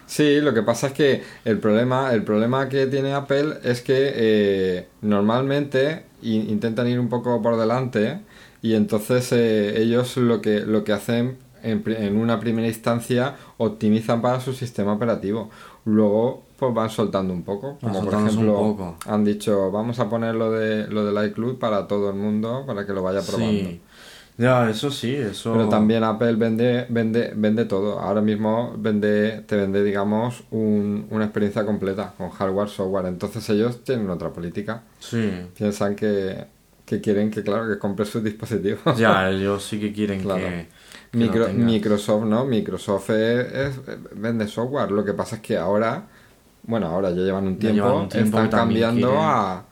[0.10, 4.12] Sí, lo que pasa es que el problema, el problema que tiene Apple es que
[4.16, 8.20] eh, normalmente intentan ir un poco por delante
[8.64, 14.20] y entonces eh, ellos lo que, lo que hacen en, en, una primera instancia optimizan
[14.20, 15.52] para su sistema operativo.
[15.86, 17.78] Luego pues van soltando un poco.
[17.80, 22.10] Como por ejemplo han dicho vamos a poner lo de lo del iCloud para todo
[22.10, 23.70] el mundo para que lo vaya probando.
[24.40, 25.52] Ya, eso sí, eso.
[25.52, 28.00] Pero también Apple vende, vende, vende todo.
[28.00, 33.08] Ahora mismo vende, te vende, digamos, un, una experiencia completa con hardware, software.
[33.08, 34.84] Entonces ellos tienen otra política.
[34.98, 35.30] Sí.
[35.58, 36.46] Piensan que,
[36.86, 38.98] que quieren que, claro, que compres sus dispositivos.
[38.98, 40.68] Ya, ellos sí que quieren que.
[41.12, 42.46] Microsoft, ¿no?
[42.46, 43.74] Microsoft es,
[44.16, 44.90] vende software.
[44.92, 46.08] Lo que pasa es que ahora,
[46.64, 49.66] bueno, ahora ya llevan un tiempo, están cambiando a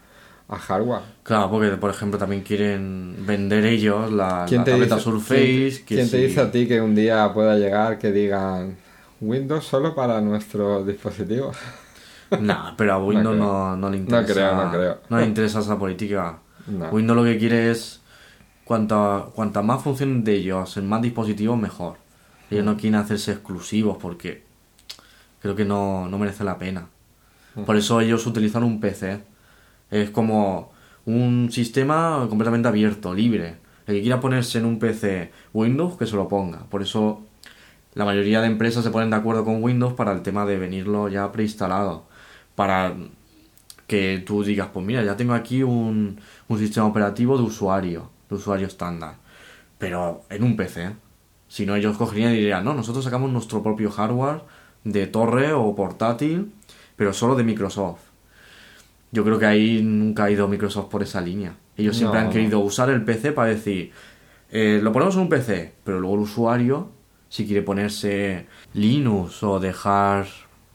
[0.49, 1.01] a hardware.
[1.23, 5.83] Claro, porque por ejemplo también quieren vender ellos la, tableta Surface.
[5.85, 8.77] ¿Quién, te dice a ti que un día pueda llegar que digan
[9.19, 11.57] Windows solo para nuestros dispositivos?
[12.41, 14.21] No, pero a Windows no, le interesa.
[14.21, 14.97] No creo, no creo.
[15.09, 16.39] No le interesa esa política.
[16.91, 18.01] Windows lo que quiere es
[18.65, 21.95] cuanta, cuanta más funciones de ellos en más dispositivos, mejor.
[22.51, 24.43] Ellos no quieren hacerse exclusivos porque
[25.41, 26.89] creo que no, no merece la pena.
[27.65, 29.21] Por eso ellos utilizan un PC
[29.91, 30.71] es como
[31.05, 33.57] un sistema completamente abierto, libre.
[33.85, 36.65] El que quiera ponerse en un PC Windows, que se lo ponga.
[36.69, 37.23] Por eso
[37.93, 41.07] la mayoría de empresas se ponen de acuerdo con Windows para el tema de venirlo
[41.07, 42.05] ya preinstalado.
[42.55, 42.95] Para
[43.87, 48.35] que tú digas, pues mira, ya tengo aquí un, un sistema operativo de usuario, de
[48.35, 49.15] usuario estándar.
[49.77, 50.95] Pero en un PC.
[51.47, 54.41] Si no, ellos cogerían y dirían, no, nosotros sacamos nuestro propio hardware
[54.83, 56.53] de torre o portátil,
[56.97, 58.06] pero solo de Microsoft
[59.11, 61.55] yo creo que ahí nunca ha ido Microsoft por esa línea.
[61.75, 63.91] Ellos siempre han querido usar el PC para decir,
[64.51, 66.89] eh, lo ponemos en un PC, pero luego el usuario,
[67.29, 70.27] si quiere ponerse Linux o dejar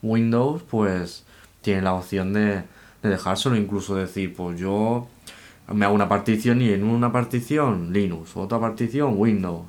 [0.02, 1.24] Windows, pues
[1.60, 2.62] tiene la opción de,
[3.02, 5.08] de dejárselo, incluso decir, pues yo
[5.68, 9.66] me hago una partición y en una partición Linux, otra partición Windows,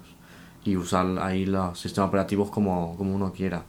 [0.66, 3.64] y usar ahí los sistemas operativos como, como uno quiera.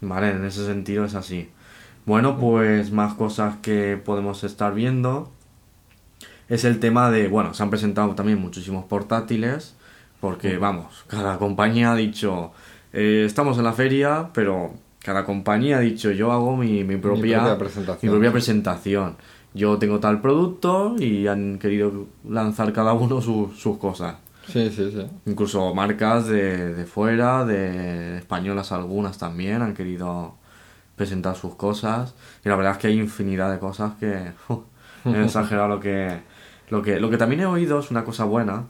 [0.00, 1.48] Vale, en ese sentido es así.
[2.06, 5.32] Bueno, pues más cosas que podemos estar viendo.
[6.48, 9.74] Es el tema de, bueno, se han presentado también muchísimos portátiles,
[10.20, 12.52] porque vamos, cada compañía ha dicho,
[12.92, 17.58] eh, estamos en la feria, pero cada compañía ha dicho, yo hago mi, mi, propia,
[17.58, 18.12] presentación.
[18.12, 19.16] mi propia presentación.
[19.52, 24.14] Yo tengo tal producto y han querido lanzar cada uno sus cosas.
[24.46, 25.04] Sí, sí, sí.
[25.26, 30.34] Incluso marcas de, de fuera, de españolas algunas también han querido
[30.96, 34.32] presentar sus cosas y la verdad es que hay infinidad de cosas que
[35.04, 36.20] he exagerado lo que,
[36.70, 38.64] lo que lo que también he oído es una cosa buena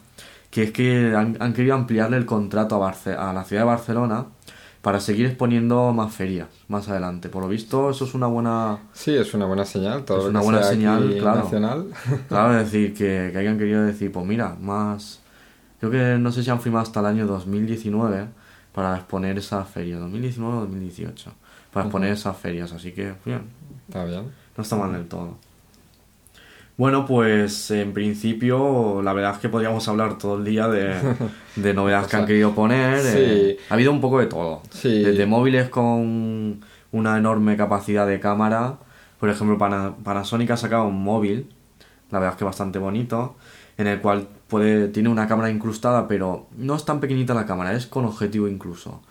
[0.50, 4.26] que es que han, querido ampliarle el contrato a, a la ciudad de Barcelona
[4.80, 7.28] para seguir exponiendo más ferias más adelante.
[7.28, 8.78] Por lo visto, eso es una buena.
[8.92, 10.04] Sí, es una buena señal.
[10.04, 11.42] Todo es una buena señal, claro.
[11.42, 11.86] Nacional.
[12.28, 15.20] Claro, es decir, que, que, hayan querido decir, pues mira, más.
[15.80, 18.28] Creo que no sé si han firmado hasta el año 2019
[18.72, 21.32] para exponer esa feria, 2019 o 2018
[21.72, 23.42] para exponer esas ferias, así que bien.
[23.88, 24.30] Está bien.
[24.56, 25.36] No está mal del todo.
[26.76, 30.94] Bueno, pues en principio la verdad es que podríamos hablar todo el día de,
[31.56, 33.00] de novedades que han querido poner.
[33.04, 34.62] Eh, ha habido un poco de todo.
[34.70, 35.02] Sí.
[35.02, 36.60] Desde móviles con
[36.92, 38.76] una enorme capacidad de cámara
[39.18, 41.50] Por ejemplo, Pana- Panasonic ha sacado un móvil,
[42.10, 43.36] la verdad es que bastante bonito,
[43.78, 47.72] en el cual puede, tiene una cámara incrustada, pero no es tan pequeñita la cámara,
[47.74, 49.02] es con objetivo incluso.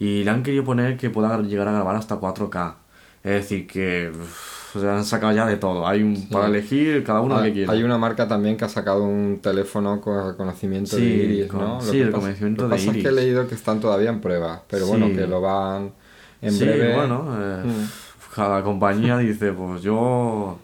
[0.00, 2.74] Y le han querido poner que pueda llegar a grabar hasta 4K.
[3.22, 5.86] Es decir, que uff, se han sacado ya de todo.
[5.86, 7.72] Hay un para elegir cada uno lo que Hay, quiera.
[7.72, 11.60] hay una marca también que ha sacado un teléfono con reconocimiento Sí, de iris, con-
[11.60, 11.80] ¿no?
[11.82, 13.24] sí, que el reconocimiento lo de que pasa es que he iris.
[13.24, 15.92] leído que están todavía en prueba, pero bueno, que lo van
[16.40, 16.96] en sí, breve.
[16.96, 18.34] bueno, eh, Mm.
[18.34, 20.56] cada compañía dice, pues yo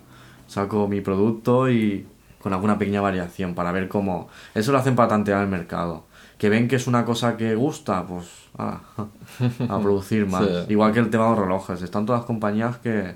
[0.47, 2.07] saco mi producto y
[2.41, 4.29] con alguna pequeña variación para ver cómo...
[4.55, 6.05] Eso lo hacen para tantear el mercado.
[6.39, 8.27] Que ven que es una cosa que gusta, pues
[9.69, 10.45] a producir más.
[10.45, 10.73] Sí.
[10.73, 11.83] Igual que el tema de los relojes.
[11.83, 13.15] Están todas las compañías que,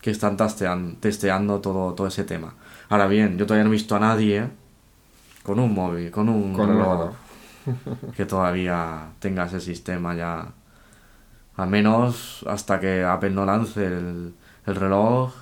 [0.00, 2.54] que están testean- testeando todo, todo ese tema.
[2.88, 4.48] Ahora bien, yo todavía no he visto a nadie
[5.42, 7.10] con un móvil, con un Con reloj
[7.66, 8.14] reloj.
[8.16, 10.48] que todavía tenga ese sistema ya.
[11.56, 14.34] Al menos hasta que Apple no lance el,
[14.66, 15.32] el reloj.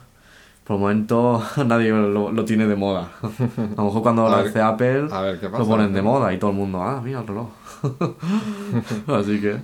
[0.64, 3.10] Por el momento nadie lo, lo tiene de moda.
[3.22, 6.32] A lo mejor cuando A ver- lance Apple a ver qué lo ponen de moda
[6.32, 7.48] y todo el mundo, ah, mira el reloj.
[9.06, 9.58] Así que,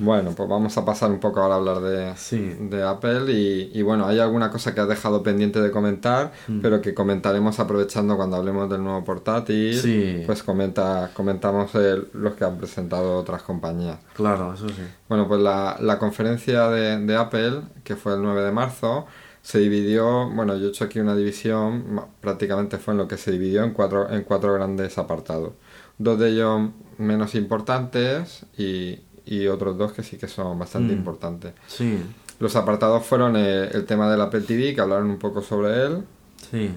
[0.00, 2.38] Bueno, pues vamos a pasar un poco ahora a hablar de, Sí.
[2.60, 6.60] de Apple y, y bueno, hay alguna cosa que has dejado pendiente de comentar, Mm.
[6.60, 9.74] pero que comentaremos aprovechando cuando hablemos del nuevo portátil.
[9.74, 10.22] Sí.
[10.24, 13.98] Pues comenta, comentamos el- los que han presentado otras compañías.
[14.14, 14.82] claro, eso sí.
[15.08, 19.06] Bueno, pues la, la conferencia de, de Apple, que fue el 9 de marzo,
[19.42, 23.32] se dividió, bueno, yo he hecho aquí una división, prácticamente fue en lo que se
[23.32, 25.52] dividió en cuatro, en cuatro grandes apartados.
[25.98, 30.98] Dos de ellos menos importantes y, y otros dos que sí que son bastante Mm.
[30.98, 31.52] importantes.
[31.66, 31.98] Sí,
[32.40, 36.04] Los apartados fueron eh, el tema del Apple TV, que hablaron un poco sobre él,
[36.50, 36.70] sí.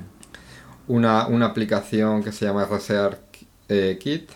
[0.87, 3.19] una, una aplicación que se llama Research
[3.69, 4.29] eh, Kit,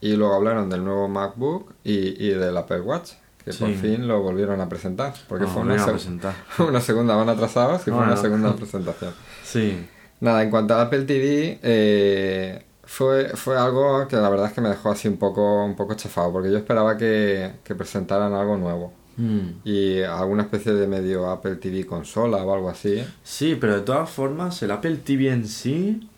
[0.00, 3.10] y luego hablaron del nuevo MacBook y, y del Apple Watch,
[3.44, 6.34] que por fin lo volvieron a presentar, porque fue una, a seg- presentar.
[6.58, 9.12] una segunda, van atrasados, que fue una segunda presentación.
[9.44, 9.86] Sí,
[10.20, 14.60] Nada, en cuanto al Apple TV, eh, fue, fue algo que la verdad es que
[14.60, 18.56] me dejó así un poco, un poco chafado, porque yo esperaba que, que presentaran algo
[18.56, 18.92] nuevo.
[19.16, 19.60] Mm.
[19.64, 23.04] Y alguna especie de medio Apple TV consola o algo así.
[23.22, 26.10] Sí, pero de todas formas, el Apple TV en sí,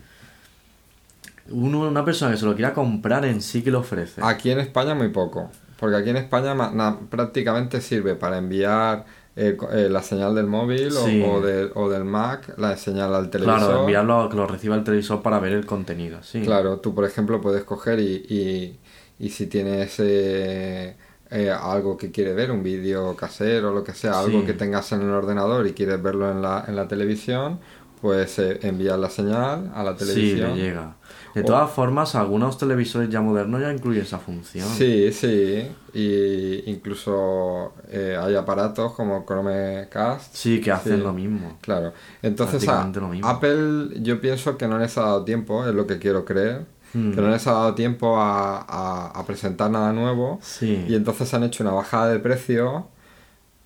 [1.50, 4.22] uno, una persona que se lo quiera comprar en sí que lo ofrece.
[4.24, 9.04] Aquí en España muy poco, porque aquí en España na- prácticamente sirve para enviar
[9.34, 11.24] eh, eh, la señal del móvil o- Sí.
[11.26, 13.58] o, de- o del Mac, la señal al televisor.
[13.60, 16.42] Claro, enviarlo a que lo reciba el televisor para ver el contenido, sí.
[16.42, 18.78] Claro, tú por ejemplo puedes coger y, y,
[19.18, 20.96] y si tienes eh,
[21.30, 24.46] eh, algo que quieres ver, un vídeo casero o lo que sea, algo Sí.
[24.46, 27.58] que tengas en el ordenador y quieres verlo en la, en la televisión,
[28.02, 30.50] pues eh, envías la señal a la Sí, televisión.
[30.58, 30.96] le llega.
[31.34, 34.68] De O- todas formas, algunos televisores ya modernos ya incluyen esa función.
[34.68, 40.34] Sí, sí, y incluso eh, hay aparatos como Chromecast.
[40.34, 41.02] Sí, que hacen Sí.
[41.02, 41.56] lo mismo.
[41.62, 41.92] Claro,
[42.22, 43.26] entonces a- lo mismo.
[43.28, 47.12] Apple yo pienso que no les ha dado tiempo, es lo que quiero creer, Hmm.
[47.12, 50.84] que no les ha dado tiempo a, a- a presentar nada nuevo Sí.
[50.88, 52.88] y entonces han hecho una bajada de precio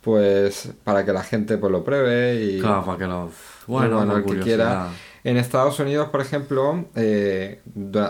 [0.00, 3.30] pues para que la gente pues lo pruebe y Claro, para que lo...
[3.66, 4.88] Bueno, bueno, el que quiera.
[5.28, 7.60] En Estados Unidos, por ejemplo, eh,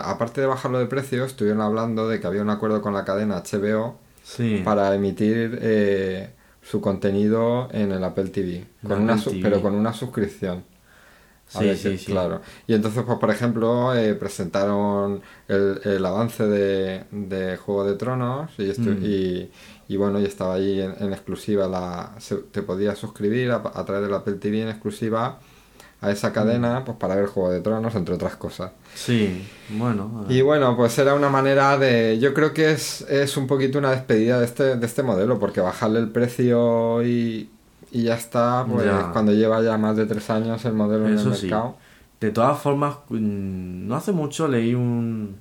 [0.03, 3.37] aparte de bajarlo de precio, estuvieron hablando de que había un acuerdo con la cadena
[3.43, 4.61] HBO Sí.
[4.63, 6.29] para emitir eh,
[6.61, 9.41] su contenido en el Apple TV, con una Apple su- TV.
[9.41, 10.63] pero con una suscripción.
[11.55, 11.97] A Sí, ver sí.
[12.05, 12.41] Claro.
[12.67, 18.51] Y entonces, pues, por ejemplo, eh, presentaron el, el avance de, de Juego de Tronos
[18.59, 18.97] y, Mm.
[19.01, 19.51] y,
[19.87, 21.67] y bueno, y estaba ahí en, en exclusiva.
[21.67, 25.39] La, se- te podías suscribir a, a través del Apple TV en exclusiva
[26.01, 26.33] a esa Mm.
[26.33, 28.71] cadena pues para ver Juego de Tronos, entre otras cosas.
[28.93, 30.25] Sí, bueno.
[30.29, 32.19] Y bueno, pues era una manera de...
[32.19, 35.59] Yo creo que es, es un poquito una despedida de este, de este modelo, porque
[35.61, 37.49] bajarle el precio y,
[37.91, 39.09] y ya está, pues Ya.
[39.11, 41.45] cuando lleva ya más de tres años el modelo en el sí.
[41.47, 41.77] mercado.
[42.21, 45.37] De todas formas, mm, no hace mucho leí un,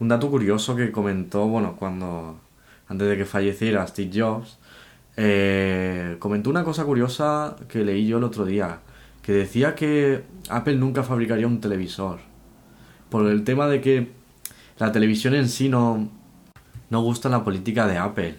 [0.00, 2.38] un dato curioso que comentó, bueno, cuando
[2.88, 4.58] antes de que falleciera Steve Jobs,
[5.16, 8.78] eh, comentó una cosa curiosa que leí yo el otro día,
[9.22, 12.18] que decía que Apple nunca fabricaría un televisor,
[13.08, 14.08] por el tema de que
[14.78, 16.08] la televisión en sí no,
[16.90, 18.34] no gusta la política de Apple.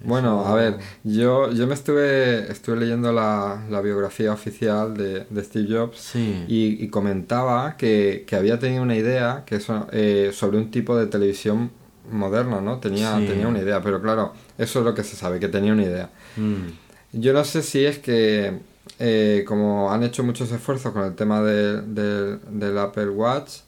[0.00, 5.42] Bueno, a ver, yo, yo me estuve, estuve leyendo la, la biografía oficial de, de
[5.44, 6.44] Steve Jobs Sí.
[6.46, 10.96] y, y comentaba que, que había tenido una idea que eso, eh, sobre un tipo
[10.96, 11.72] de televisión
[12.12, 12.78] moderna, ¿no?
[12.78, 13.26] Tenía, Sí.
[13.26, 16.10] tenía una idea, pero claro, eso es lo que se sabe, que tenía una idea.
[16.36, 18.56] Mm, Yo no sé si es que,
[18.98, 23.60] eh, como han hecho muchos esfuerzos con el tema de- de- del Apple Watch,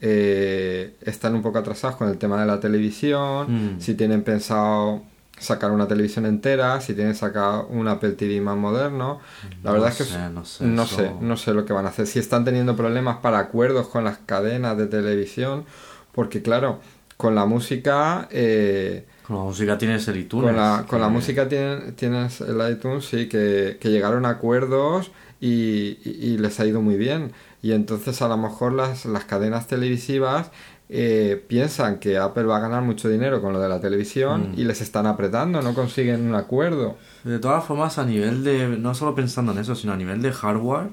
[0.00, 3.80] eh, están un poco atrasados con el tema de la televisión, Mm.
[3.80, 5.02] si tienen pensado
[5.38, 9.20] sacar una televisión entera, si tienen que sacar un Apple TV más moderno.
[9.62, 11.64] La No verdad es que sé, es- no sé, no eso- sé, no sé lo
[11.66, 12.06] que van a hacer.
[12.06, 15.64] Si están teniendo problemas para acuerdos con las cadenas de televisión,
[16.12, 16.78] porque claro,
[17.18, 20.46] con la música, eh, Con la música tienes el iTunes.
[20.46, 24.30] con la, con la que- música tienen- tienes el iTunes, sí, que, que llegaron a
[24.30, 25.10] acuerdos
[25.40, 27.32] y, y- y les ha ido muy bien.
[27.62, 30.50] Y entonces a lo mejor las, las cadenas televisivas
[30.88, 34.60] eh, piensan que Apple va a ganar mucho dinero con lo de la televisión Mm.
[34.60, 36.96] y les están apretando, no consiguen un acuerdo.
[37.24, 38.68] De todas formas, a nivel de.
[38.78, 40.90] No solo pensando en eso, sino a nivel de hardware,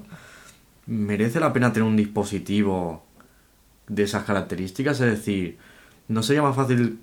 [0.86, 3.04] merece la pena tener un dispositivo
[3.86, 5.00] de esas características.
[5.00, 5.58] Es decir,
[6.08, 6.98] ¿no sería más fácil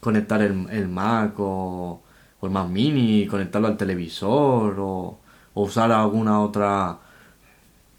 [0.00, 2.02] conectar el, el Mac o,
[2.40, 5.18] o el Mac Mini, conectarlo al televisor o,
[5.54, 6.98] o usar alguna otra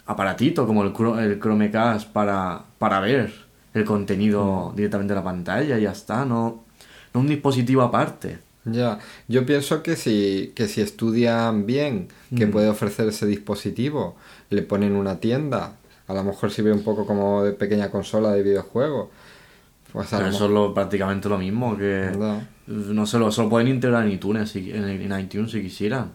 [0.06, 3.34] aparatito como el, el Chromecast para, para ver
[3.74, 6.64] el contenido directamente en la pantalla y ya está, no,
[7.14, 8.40] no un dispositivo aparte.
[8.66, 12.52] Ya, yo pienso que si, que si estudian bien que Mm.
[12.52, 14.18] puede ofrecer ese dispositivo,
[14.50, 18.44] le ponen una tienda, a lo mejor sirve un poco como de pequeña consola de
[18.44, 19.10] videojuego.
[19.98, 22.12] Pues Pero es lo, prácticamente lo mismo que...
[22.68, 26.12] No se lo, se lo pueden integrar en iTunes, si, en, en iTunes si quisieran.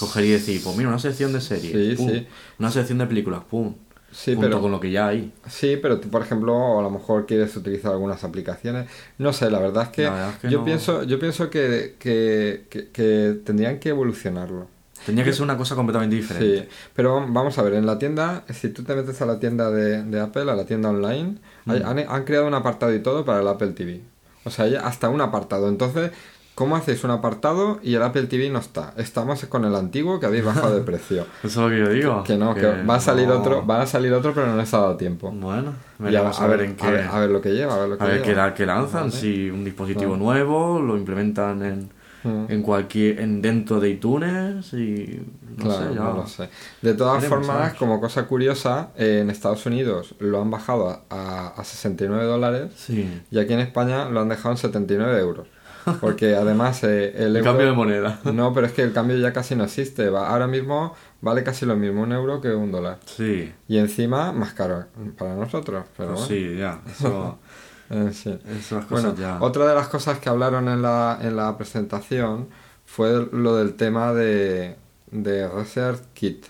[0.00, 2.26] Coger y decir, pues mira, una sección de series, Sí, pum, sí.
[2.58, 3.74] una sección de películas, pum,
[4.10, 5.32] Sí, junto pero- con lo que ya hay.
[5.48, 8.88] Sí, pero tú, por ejemplo, a lo mejor quieres utilizar algunas aplicaciones.
[9.18, 10.64] No sé, la verdad es que, La verdad es que yo no.
[10.64, 14.68] pienso, yo pienso que, que, que- que tendrían que evolucionarlo.
[15.06, 16.62] Tenía que ser una cosa completamente diferente.
[16.62, 19.70] Sí, pero vamos a ver, en la tienda, si tú te metes a la tienda
[19.70, 21.86] de, de Apple, a la tienda online, hay- Mm.
[21.86, 24.00] han, han creado un apartado y todo para el Apple TV.
[24.44, 25.68] O sea, hay hasta un apartado.
[25.68, 26.10] Entonces,
[26.54, 28.92] ¿cómo hacéis un apartado y el Apple TV no está?
[28.96, 31.26] Estamos con el antiguo que habéis bajado de precio.
[31.42, 32.24] Eso es lo que yo digo.
[32.24, 34.72] Que no, que va a salir no- otro, van a salir otro, pero no les
[34.74, 35.30] ha dado tiempo.
[35.30, 36.86] Bueno, a, ver, en qué...
[36.86, 38.52] a ver, a ver lo que lleva, a ver lo que a ver lleva.
[38.66, 39.12] lanzan, Vale.
[39.12, 41.90] si un dispositivo nuevo, lo implementan en,
[42.24, 42.46] Mm.
[42.48, 45.20] en cualquier en dentro de iTunes y
[45.56, 46.00] no Claro, sé, ya.
[46.00, 46.48] no lo sé.
[46.82, 51.48] De todas formas, como cosa curiosa, eh, en Estados Unidos lo han bajado a, a,
[51.48, 53.08] a 69 dólares Sí.
[53.30, 55.46] y aquí en España lo han dejado en 79 euros.
[56.00, 57.50] Porque además eh, el El euro...
[57.50, 58.20] cambio de moneda.
[58.34, 60.10] No, pero es que el cambio ya casi no existe.
[60.10, 62.98] Va- ahora mismo vale casi lo mismo un euro que un dólar.
[63.06, 63.52] Sí.
[63.68, 65.84] Y encima más caro para nosotros.
[65.96, 66.80] Pero Pues bueno, sí, ya.
[66.90, 67.38] Eso,
[67.90, 68.38] eh, sí.
[68.58, 69.38] esas Bueno, ya.
[69.40, 72.48] otra de las cosas que hablaron en la, en la presentación
[72.84, 74.76] fue lo del tema de,
[75.10, 76.46] de Research Kit.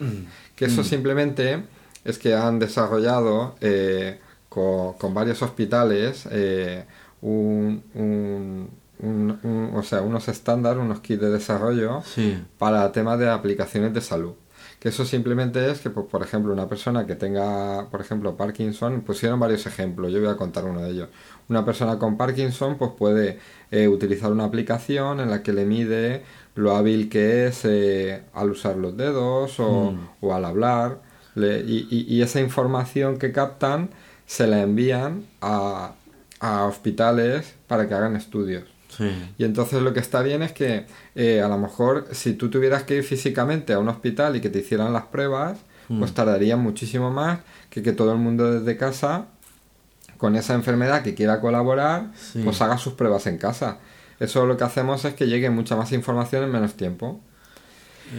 [0.57, 0.85] Que eso Mm.
[0.85, 1.63] simplemente
[2.05, 6.85] es que han desarrollado eh, co- con, varios hospitales eh,
[7.21, 8.71] un, un-
[9.01, 12.43] un- un- o sea, unos estándares, unos kits de desarrollo Sí.
[12.59, 14.33] para temas de aplicaciones de salud.
[14.81, 19.01] Que eso simplemente es que, pues, por ejemplo, una persona que tenga, por ejemplo, Parkinson,
[19.01, 21.09] pusieron varios ejemplos, yo voy a contar uno de ellos.
[21.49, 23.41] Una persona con Parkinson, pues puede
[23.73, 26.23] eh, utilizar una aplicación en la que le mide
[26.55, 30.09] lo hábil que es eh, al usar los dedos o, Mm.
[30.21, 31.01] o al hablar.
[31.35, 33.91] Le- y, y- y esa información que captan
[34.27, 35.95] se la envían a,
[36.41, 38.65] a hospitales para que hagan estudios.
[38.89, 39.11] Sí.
[39.39, 42.85] Y entonces lo que está bien es que eh, a lo mejor si tú tuvieras
[42.85, 46.15] que ir físicamente a un hospital y que te hicieran las pruebas, pues Mm.
[46.15, 49.27] tardaría muchísimo más que que todo el mundo desde casa,
[50.17, 52.41] con esa enfermedad que quiera colaborar, Sí.
[52.45, 53.79] pues haga sus pruebas en casa.
[54.21, 57.21] Eso lo que hacemos es que llegue mucha más información en menos tiempo.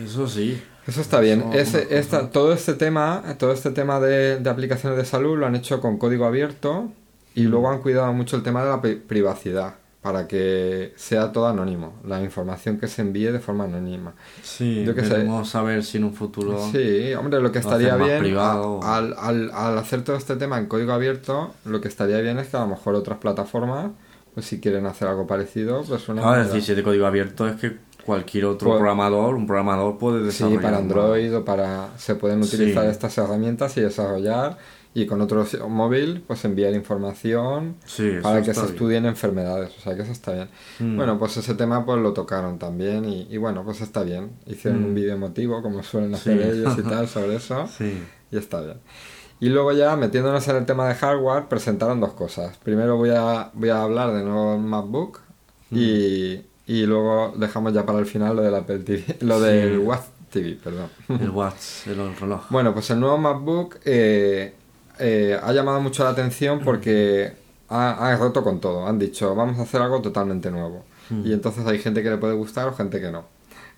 [0.04, 0.62] Eso sí.
[0.88, 1.42] Eso está bien.
[1.54, 5.46] Eso, Ese- esta- todo este tema, todo este tema de, de aplicaciones de salud lo
[5.46, 6.92] han hecho con código abierto
[7.36, 7.50] y Mm.
[7.50, 11.94] luego han cuidado mucho el tema de la pri- privacidad para que sea todo anónimo,
[12.06, 14.14] la información que se envíe de forma anónima.
[14.42, 15.10] Sí, Yo qué sé.
[15.10, 16.58] veremos a ver si en un futuro...
[16.72, 18.80] Sí, hombre, lo que estaría bien privado.
[18.82, 22.48] al, al- al hacer todo este tema en código abierto, lo que estaría bien es
[22.48, 23.92] que a lo mejor otras plataformas,
[24.34, 27.58] pues si quieren hacer algo parecido, pues una Ahora, si es de código abierto es
[27.58, 30.62] que cualquier otro Pues- programador, un programador puede Sí, desarrollar.
[30.62, 31.90] para una- Android o para...
[31.98, 32.90] Se pueden utilizar Sí.
[32.92, 34.58] estas herramientas y desarrollar
[34.94, 38.74] y con otro móvil pues enviar información Sí, para que se bien.
[38.74, 40.50] estudien enfermedades, o sea que eso está bien.
[40.80, 40.96] Mm.
[40.98, 44.32] Bueno, pues ese tema pues lo tocaron también y, y bueno, pues está bien.
[44.48, 44.86] Hicieron Mm.
[44.86, 46.50] un vídeo emotivo como suelen hacer Sí.
[46.50, 48.04] ellos y tal sobre eso Sí.
[48.32, 48.78] y está bien.
[49.42, 52.58] Y luego ya metiéndonos en el tema de hardware presentaron dos cosas.
[52.58, 55.20] Primero voy a, voy a hablar de nuevo MacBook
[55.72, 55.78] Mm.
[55.78, 60.02] y, y luego dejamos ya para el final lo del Apple TV, lo del Watch
[60.32, 60.90] TV, perdón.
[61.08, 62.42] El watch, el reloj.
[62.50, 64.56] Bueno, pues el nuevo MacBook eh,
[65.00, 67.34] eh, ha llamado mucho la atención porque
[67.70, 68.88] ha, ha roto con todo.
[68.88, 70.84] Han dicho, vamos a hacer algo totalmente nuevo.
[71.10, 71.26] Mm.
[71.26, 73.24] Y entonces hay gente que le puede gustar o gente que no.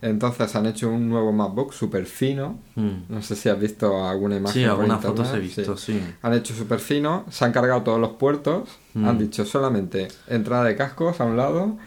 [0.01, 2.57] Entonces han hecho un nuevo MacBook súper fino.
[2.75, 2.91] Mm.
[3.09, 4.63] No sé si has visto alguna imagen.
[4.63, 6.01] Sí, algunas fotos he visto, sí.
[6.23, 9.07] Han hecho súper fino, se han cargado todos los puertos, Mm.
[9.07, 11.77] han dicho solamente entrada de cascos a un lado,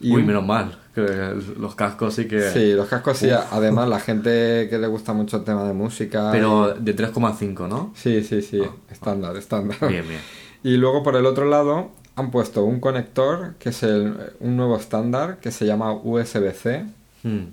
[0.00, 0.78] Y Uy, un- menos mal.
[0.94, 1.02] que
[1.58, 2.40] los cascos sí que...
[2.50, 3.28] Sí, los cascos sí.
[3.30, 6.30] Además, la gente que le gusta mucho el tema de música.
[6.32, 7.92] Pero y- de 3,5, ¿no?
[7.94, 8.60] Sí, sí, sí.
[8.64, 9.76] Ah, estándar, estándar.
[9.88, 10.20] Bien, bien.
[10.62, 14.76] Y luego por el otro lado han puesto un conector que es el- un nuevo
[14.76, 16.84] estándar que se llama USB-C,
[17.22, 17.44] Mm.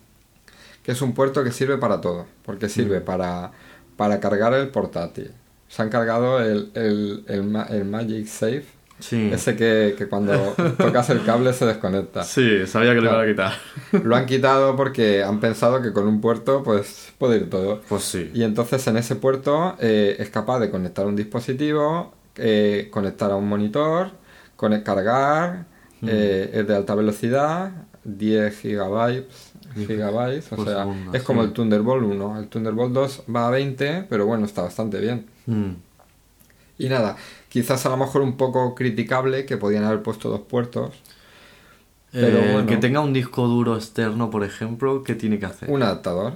[0.83, 3.51] que es un puerto que sirve para todo, porque sirve para,
[3.97, 5.31] para cargar el portátil.
[5.67, 8.65] Se han cargado el, el, el, el Magic Safe,
[8.99, 9.29] Sí.
[9.31, 10.33] ese que, que cuando
[10.77, 12.23] tocas el cable se desconecta.
[12.23, 13.53] Sí, sabía que lo iban a quitar.
[14.03, 17.81] Lo han quitado porque han pensado que con un puerto pues puede ir todo.
[17.87, 18.31] Pues sí.
[18.33, 23.35] Y entonces en ese puerto eh, es capaz de conectar un dispositivo, eh, conectar a
[23.35, 24.11] un monitor,
[24.83, 25.65] cargar,
[26.01, 27.71] eh, es de alta velocidad,
[28.03, 31.47] 10 gigabytes, gigabytes o sea, es como sí.
[31.47, 32.39] el Thunderbolt 1.
[32.39, 35.25] El Thunderbolt 2 va a 20, pero bueno, está bastante bien.
[35.45, 35.71] Mm.
[36.79, 37.17] Y nada,
[37.49, 40.95] quizás a lo mejor un poco criticable que podían haber puesto dos puertos.
[42.11, 42.67] Pero Eh, bueno.
[42.67, 45.69] Que tenga un disco duro externo, por ejemplo, ¿qué tiene que hacer?
[45.69, 46.33] Un adaptador.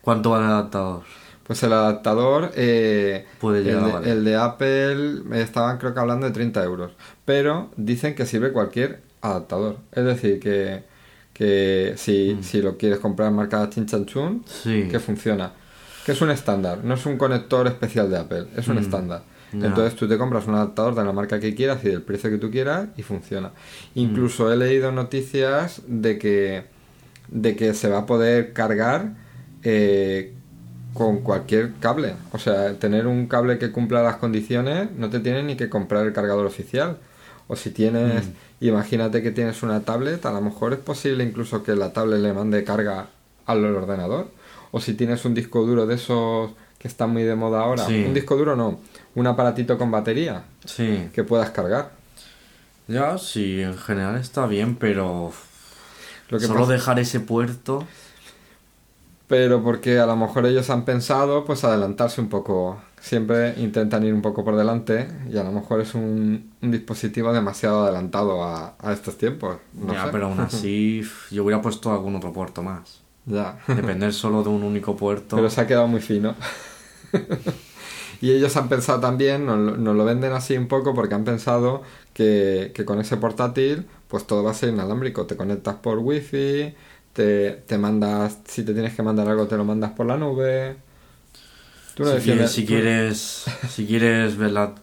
[0.00, 1.02] ¿Cuánto vale el adaptador?
[1.44, 4.08] Pues el adaptador, eh, Puede llegar el, de, valer.
[4.10, 6.92] el de Apple, eh, estaban creo que hablando de 30 euros.
[7.24, 9.76] Pero dicen que sirve cualquier adaptador.
[9.92, 10.82] Es decir, que,
[11.32, 12.42] que si, Mm.
[12.42, 14.88] si lo quieres comprar marca Chinchanchun, Sí.
[14.90, 15.52] que funciona.
[16.04, 18.80] Que es un estándar, no es un conector especial de Apple, es un Mm.
[18.80, 19.22] estándar.
[19.52, 22.38] Entonces tú te compras un adaptador de la marca que quieras y del precio que
[22.38, 23.48] tú quieras y funciona.
[23.48, 24.00] Mm.
[24.00, 26.64] Incluso he leído noticias de que,
[27.28, 29.14] de que se va a poder cargar
[29.62, 30.34] eh,
[30.94, 32.14] con cualquier cable.
[32.32, 36.06] O sea, tener un cable que cumpla las condiciones no te tienes ni que comprar
[36.06, 36.98] el cargador oficial.
[37.46, 38.32] O si tienes, Mm.
[38.66, 42.32] imagínate que tienes una tablet, a lo mejor es posible incluso que la tablet le
[42.34, 43.06] mande carga
[43.46, 44.28] al ordenador.
[44.72, 47.86] O si tienes un disco duro de esos que están muy de moda ahora.
[47.86, 48.04] Sí.
[48.06, 48.78] Un disco duro no,
[49.18, 51.08] un aparatito con batería Sí.
[51.12, 51.90] que puedas cargar.
[52.86, 55.32] Ya, sí, en general está bien, pero...
[56.30, 57.86] Lo que Solo pasa- dejar ese puerto...
[59.26, 62.80] pero porque a lo mejor ellos han pensado pues adelantarse un poco.
[63.00, 67.32] Siempre intentan ir un poco por delante y a lo mejor es un, un dispositivo
[67.32, 69.58] demasiado adelantado a, a estos tiempos.
[69.74, 70.08] No ya, sé.
[70.12, 73.00] pero aún así yo hubiera puesto algún otro puerto más.
[73.26, 73.58] Ya.
[73.68, 75.36] Depender solo de un único puerto.
[75.36, 76.34] Pero se ha quedado muy fino.
[78.20, 81.24] y ellos han pensado también, nos, lo- nos lo venden así un poco porque han
[81.24, 81.82] pensado
[82.14, 85.26] que, que con ese portátil pues todo va a ser inalámbrico.
[85.26, 86.74] Te conectas por wifi,
[87.12, 90.76] te, te mandas, si te tienes que mandar algo te lo mandas por la nube.
[91.94, 94.74] Tú no si, decías- quieres, si tú- quieres, si quieres verla-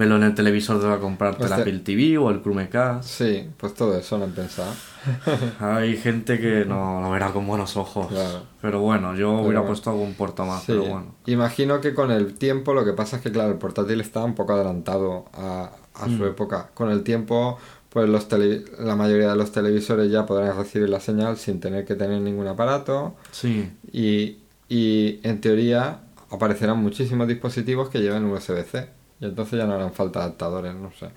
[0.00, 3.08] verlo en el televisor, debes comprarte Pues la te- Apple TV o el Chromecast.
[3.08, 4.72] Sí, pues todo eso lo han pensado.
[5.60, 8.08] Hay gente que no lo verá con buenos ojos.
[8.08, 8.42] Claro.
[8.60, 9.66] Pero bueno, yo hubiera bueno.
[9.66, 11.14] puesto algún puerto más, Sí, pero bueno.
[11.26, 14.34] Imagino que con el tiempo lo que pasa es que, claro, el portátil está un
[14.34, 16.26] poco adelantado a, a su Mm.
[16.26, 16.70] época.
[16.74, 17.58] Con el tiempo,
[17.90, 21.84] pues los tele- la mayoría de los televisores ya podrán recibir la señal sin tener
[21.84, 23.16] que tener ningún aparato.
[23.32, 24.38] Sí, Y,
[24.68, 28.88] y en teoría aparecerán muchísimos dispositivos que lleven USB-C.
[29.20, 31.10] Y entonces ya no harán falta adaptadores, no sé.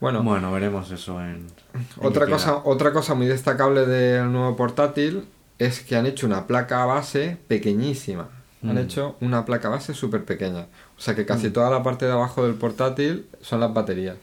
[0.00, 1.46] Bueno, bueno, veremos eso en...
[1.74, 2.62] en otra cosa, queda.
[2.64, 5.26] otra cosa muy destacable del nuevo portátil
[5.58, 8.28] es que han hecho una placa base pequeñísima.
[8.62, 8.78] Han Mm.
[8.78, 10.66] hecho una placa base súper pequeña.
[10.96, 14.16] O sea que casi toda la parte de abajo del portátil son las baterías.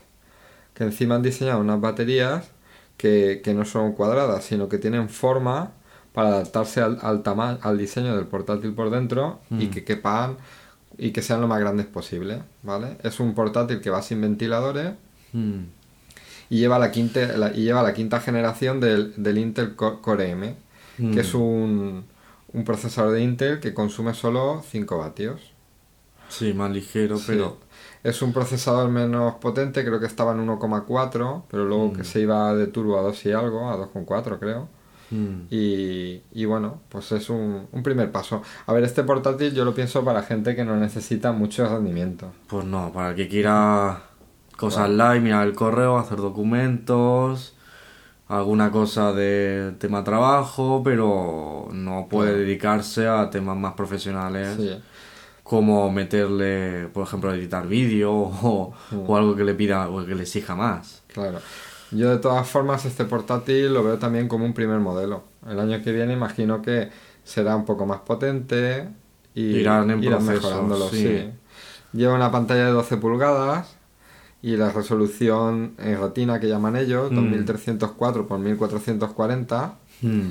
[0.74, 2.50] Que encima han diseñado unas baterías
[2.98, 5.72] que, que no son cuadradas, sino que tienen forma
[6.14, 9.72] para adaptarse al, al tamaño, al diseño del portátil por dentro y Mm.
[9.72, 10.38] que quepan
[10.98, 12.98] y que sean lo más grandes posible, ¿vale?
[13.04, 14.94] Es un portátil que va sin ventiladores
[15.34, 15.64] Mm,
[16.50, 20.30] y lleva la quinta, la- y lleva la quinta generación del, del Intel Co- Core
[20.32, 20.56] M,
[21.14, 22.06] que es un,
[22.54, 25.52] un procesador de Intel que consume solo 5 vatios.
[26.30, 27.26] Sí, más ligero, Sí.
[27.28, 27.58] pero...
[28.04, 31.94] Es un procesador menos potente, creo que estaba en 1,4, pero luego Mm.
[31.98, 34.70] que se iba de turbo a 2 y algo, a 2,4 creo.
[35.12, 38.42] Mm, Y, y bueno, pues es un, un primer paso.
[38.66, 42.32] A ver, este portátil yo lo pienso para gente que no necesita mucho rendimiento.
[42.48, 44.02] Pues no, para el que quiera
[44.58, 47.56] cosas live, mirar el correo, hacer documentos,
[48.28, 54.82] alguna cosa de tema trabajo, pero no puede dedicarse a temas más profesionales Sí.
[55.44, 58.12] como meterle, por ejemplo, editar vídeo
[58.44, 59.10] o, Mm.
[59.10, 61.04] o algo que le pida o que le exija más.
[61.08, 61.40] Claro.
[61.92, 65.24] Yo de todas formas este portátil lo veo también como un primer modelo.
[65.50, 66.90] El año que viene imagino que
[67.24, 68.90] será un poco más potente
[69.34, 70.90] y Irán en proceso, mejorándolo.
[70.90, 70.98] sí.
[71.04, 71.30] sí.
[71.94, 73.76] Lleva una pantalla de 12 pulgadas
[74.42, 77.16] y la resolución en retina que llaman ellos, Mm.
[77.16, 80.30] 2304 por 1440 Mm.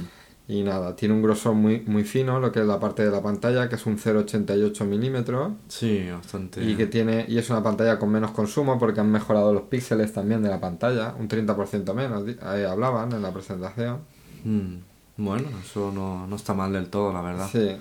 [0.49, 3.21] Y nada, tiene un grosor muy, muy fino, lo que es la parte de la
[3.21, 5.53] pantalla, que es un 0,88 milímetros.
[5.67, 6.63] Sí, bastante.
[6.63, 10.13] Y que tiene y es una pantalla con menos consumo porque han mejorado los píxeles
[10.13, 13.99] también de la pantalla, un 30% menos, ahí hablaban en la presentación.
[14.45, 14.77] Mm,
[15.17, 17.49] Bueno, eso no, no está mal del todo, la verdad.
[17.51, 17.77] Sí.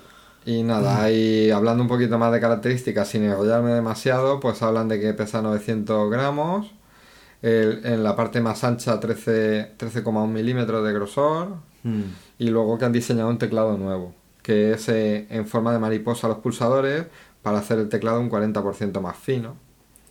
[0.48, 5.00] Y nada, ahí hablando un poquito más de características, sin enrollarme demasiado, pues hablan de
[5.00, 6.72] que pesa 900 gramos,
[7.42, 11.50] el- en la parte más ancha 13 13,1 milímetros de grosor,
[11.84, 12.02] Mm,
[12.38, 16.28] y luego que han diseñado un teclado nuevo, que es eh, en forma de mariposa
[16.28, 17.06] los pulsadores
[17.42, 19.56] para hacer el teclado un 40% más fino.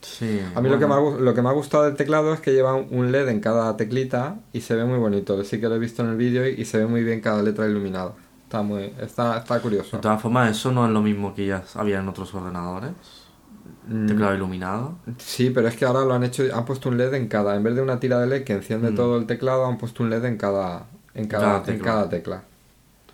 [0.01, 0.41] Sí.
[0.55, 2.53] A mí lo, que me ha, lo que me ha gustado del teclado es que
[2.53, 5.43] lleva un- LED en cada teclita y se ve muy bonito.
[5.45, 7.43] Sí que lo he visto en el vídeo y, y se ve muy bien cada
[7.43, 8.13] letra iluminada.
[8.45, 9.97] Está muy está, está curioso.
[9.97, 12.91] De todas formas, eso no es lo mismo que ya había en otros ordenadores.
[13.89, 14.95] Mm, Teclado iluminado.
[15.19, 17.63] Sí, pero es que ahora lo han hecho, han puesto un LED en cada, en
[17.63, 18.95] vez de una tira de LED que enciende Mm.
[18.97, 21.85] todo el teclado, han puesto un LED en cada, en cada, Cada en tecla.
[21.85, 22.43] cada tecla.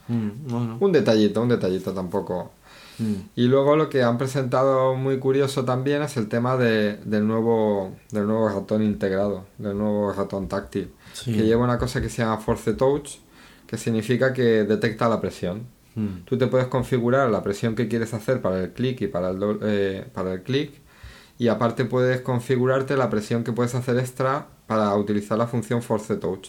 [0.08, 0.76] Mm, bueno.
[0.80, 2.50] Un detallito, un detallito tampoco.
[2.98, 7.26] Mm, Y luego lo que han presentado muy curioso también es el tema de, del
[7.26, 11.32] nuevo del nuevo ratón integrado, del nuevo ratón táctil, Sí.
[11.32, 13.18] que lleva una cosa que se llama Force Touch,
[13.66, 15.62] que significa que detecta la presión.
[15.94, 19.30] mm, Tú te puedes configurar la presión que quieres hacer para el clic y para
[19.30, 20.72] el, do- eh, para el clic
[21.38, 26.16] y aparte puedes configurarte la presión que puedes hacer extra para utilizar la función Force
[26.16, 26.48] Touch.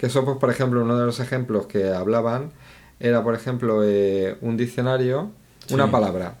[0.00, 2.52] Que eso, pues, por ejemplo, uno de los ejemplos que hablaban
[3.00, 5.30] era, por ejemplo, eh, un diccionario,
[5.70, 6.38] una palabra.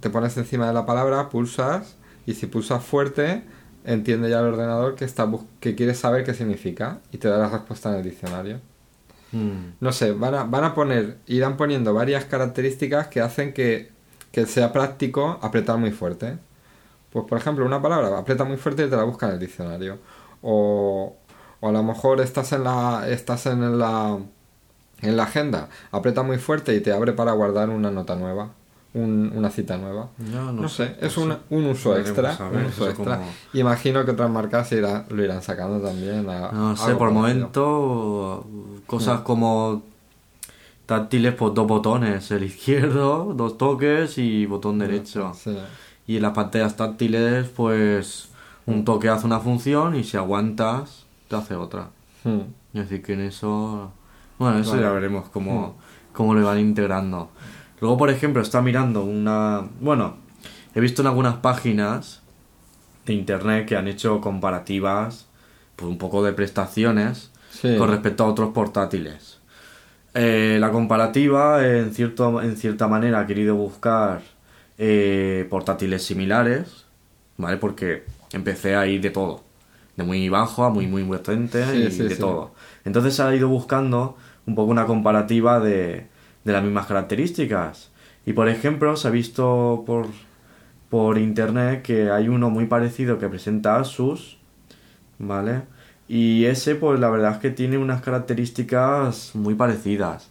[0.00, 1.94] Te pones encima de la palabra, pulsas
[2.26, 3.44] y si pulsas fuerte,
[3.84, 7.48] entiende ya el ordenador que, está que quieres saber qué significa y te da la
[7.50, 8.60] respuesta en el diccionario.
[9.30, 9.74] mm.
[9.78, 13.92] No sé, van a, van a poner, irán poniendo varias características que hacen que,
[14.32, 16.38] que sea práctico apretar muy fuerte.
[17.10, 19.98] Pues por ejemplo, una palabra, aprieta muy fuerte y te la busca en el diccionario.
[20.42, 21.16] O,
[21.66, 23.06] o a lo mejor estás en la.
[23.08, 24.16] estás en la.
[25.02, 28.50] en la agenda, aprieta muy fuerte y te abre para guardar una nota nueva.
[28.94, 30.08] un- una cita nueva.
[30.32, 32.34] Ya, no, No, sé, es no un, un uso extra.
[32.50, 33.16] un uso extra.
[33.18, 36.26] como- Imagino que otras marcas irá- lo irán sacando también.
[36.30, 38.46] a- No sé, por el momento,
[38.86, 39.24] cosas Mm.
[39.24, 39.82] como
[40.86, 45.32] táctiles, pues dos botones, el izquierdo, dos toques y botón derecho.
[45.34, 45.56] Sí.
[46.06, 48.28] Y en las pantallas táctiles, pues
[48.66, 51.90] un toque hace una función y si aguantas, te hace otra.
[52.24, 52.40] Hmm.
[52.74, 53.92] Es decir, que en eso.
[54.38, 54.82] Bueno, eso Vale.
[54.82, 55.76] ya veremos cómo,
[56.12, 57.30] cómo lo van integrando.
[57.80, 59.66] Luego, por ejemplo, está mirando una.
[59.80, 60.16] Bueno,
[60.74, 62.22] he visto en algunas páginas
[63.06, 65.26] de internet que han hecho comparativas,
[65.76, 67.76] pues un poco de prestaciones Sí.
[67.78, 69.38] con respecto a otros portátiles.
[70.12, 74.20] Eh, la comparativa, en, cierto, en cierta manera, ha querido buscar
[74.78, 76.84] eh, portátiles similares,
[77.38, 77.56] ¿vale?
[77.56, 79.42] Porque empecé a ir de todo,
[79.96, 82.20] de muy bajo a muy, muy potente Sí, y sí, de sí.
[82.20, 82.54] todo.
[82.84, 84.16] Entonces ha ido buscando
[84.46, 86.06] un poco una comparativa de,
[86.44, 87.90] de las mismas características.
[88.26, 90.08] Y por ejemplo, se ha visto por,
[90.90, 94.38] por internet que hay uno muy parecido que presenta Asus,
[95.18, 95.62] ¿vale?
[96.08, 100.30] Y ese, pues la verdad es que tiene unas características muy parecidas.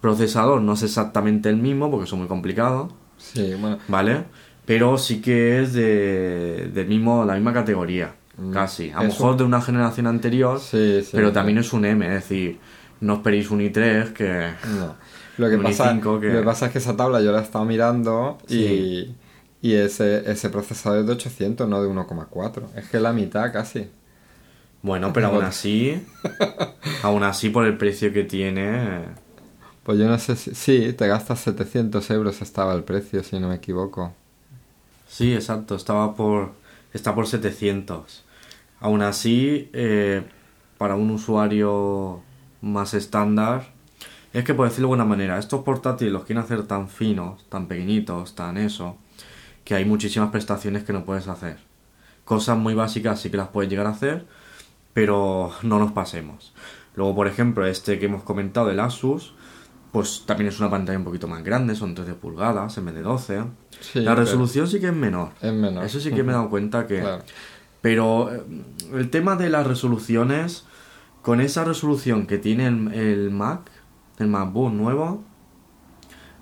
[0.00, 3.78] Procesador no es exactamente el mismo porque son muy complicados, Sí, bueno.
[3.88, 4.24] ¿vale?
[4.66, 8.14] Pero sí que es de, del mismo, la misma categoría,
[8.52, 8.90] casi.
[8.90, 11.10] A lo mejor un- de una generación anterior, Sí, sí.
[11.12, 12.58] pero también es un M, es decir,
[13.00, 14.50] no esperéis un i3 que...
[14.78, 14.94] No.
[15.38, 17.40] Lo que, Un pasa, i5 que- lo que pasa es que esa tabla yo la
[17.40, 19.14] he estado mirando y,
[19.60, 22.62] y ese, ese procesador es de 800, no de 1,4.
[22.74, 23.88] Es que la mitad casi.
[24.82, 26.02] Bueno, pero aún así,
[27.02, 29.00] aún así por el precio que tiene...
[29.82, 30.54] Pues yo no sé si...
[30.54, 34.12] Sí, te gastas 700 euros estaba el precio, si no me equivoco.
[35.08, 36.52] Sí, exacto, estaba por
[36.92, 38.24] está por 700.
[38.80, 40.22] Aún así, eh,
[40.78, 42.22] para un usuario
[42.60, 43.72] más estándar,
[44.32, 47.66] es que por decirlo de alguna manera, estos portátiles los quieren hacer tan finos, tan
[47.68, 48.96] pequeñitos, tan eso,
[49.64, 51.58] que hay muchísimas prestaciones que no puedes hacer.
[52.24, 54.26] Cosas muy básicas sí que las puedes llegar a hacer,
[54.92, 56.52] pero no nos pasemos.
[56.96, 59.34] Luego, por ejemplo, este que hemos comentado, el Asus,
[59.92, 63.02] pues también es una pantalla un poquito más grande, son 13 pulgadas en vez de
[63.02, 63.44] 12.
[63.80, 65.30] Sí, la resolución sí que es menor.
[65.40, 65.84] Es menor.
[65.84, 67.00] Eso sí que me he dado cuenta que...
[67.00, 67.22] Claro.
[67.86, 68.42] Pero eh,
[68.94, 70.64] el tema de las resoluciones,
[71.22, 73.70] con esa resolución que tiene el, el Mac,
[74.18, 75.22] el MacBook nuevo,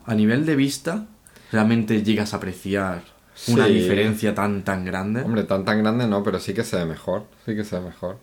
[0.06, 1.06] a nivel de vista,
[1.52, 3.02] realmente llegas a apreciar
[3.48, 5.20] una diferencia tan tan grande.
[5.20, 7.26] Hombre, tan tan grande no, pero sí que se ve mejor.
[7.44, 8.16] Sí que se ve mejor.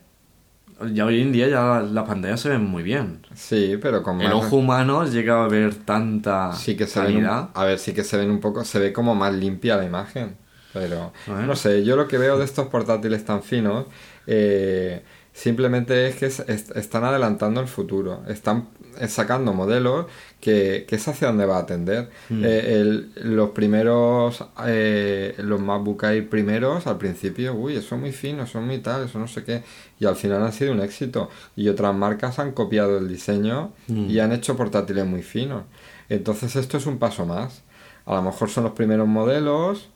[0.92, 3.22] Ya hoy en día ya las pantallas se ven muy bien.
[3.36, 4.38] Sí, pero con El más...
[4.48, 7.50] ojo humano llega a ver tanta sí que se ven un- calidad.
[7.54, 10.38] a ver sí que se ven un poco se ve como más limpia la imagen
[10.74, 11.48] pero Bueno.
[11.48, 13.86] no sé yo lo que veo de estos portátiles tan finos
[14.28, 15.02] eh,
[15.34, 18.22] Simplemente es que es- es- están adelantando el futuro.
[18.28, 18.68] Están
[19.08, 20.08] sacando modelos
[20.42, 22.10] que, que es hacia donde va a atender.
[22.28, 22.44] Mm.
[22.44, 28.12] Eh, el- los primeros, eh, los MacBook Air primeros, al principio, uy, eso es muy
[28.12, 29.64] fino, eso es muy tal, eso no sé qué.
[30.02, 31.30] Y al final han sido un éxito.
[31.56, 34.10] Y otras marcas han copiado el diseño Mm.
[34.10, 35.64] y han hecho portátiles muy finos.
[36.10, 37.62] Entonces esto es un paso más.
[38.06, 39.88] A lo mejor son los primeros modelos.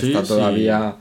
[0.00, 0.96] Sí, está todavía...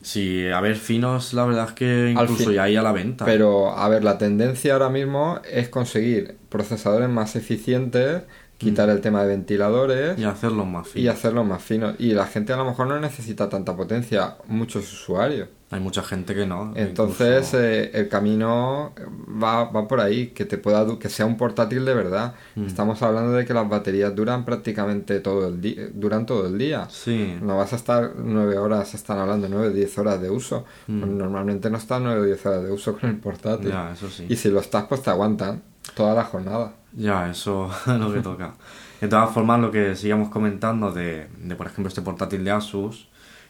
[0.00, 3.24] Sí, a ver, finos, la verdad es que incluso fin- ya hay a la venta.
[3.24, 8.22] Pero, a ver, la tendencia ahora mismo es conseguir procesadores más eficientes,
[8.58, 11.96] quitar el tema de ventiladores Y hacerlos más y hacerlos más finos.
[11.98, 15.48] Y la gente a lo mejor no necesita tanta potencia, muchos usuarios.
[15.70, 16.72] Hay mucha gente que no.
[16.76, 18.92] Entonces, incluso- eh, el camino
[19.42, 22.34] va, va por ahí, que te pueda que sea un portátil de verdad.
[22.54, 22.64] Mm.
[22.64, 26.86] Estamos hablando de que las baterías duran prácticamente todo el día, duran todo el día.
[26.88, 30.64] Sí, No vas a estar nueve horas, están hablando nueve, diez horas de uso.
[30.86, 33.68] Pues normalmente no estás nueve o diez horas de uso con el portátil.
[33.68, 33.72] Mm.
[33.72, 34.24] ya, eso sí.
[34.28, 35.62] Y si lo estás, pues te aguantan
[35.94, 36.72] toda la jornada.
[36.94, 38.54] Ya, eso es lo que toca.
[39.02, 43.07] De todas formas, lo que sigamos comentando de, de, por ejemplo, este portátil de Asus,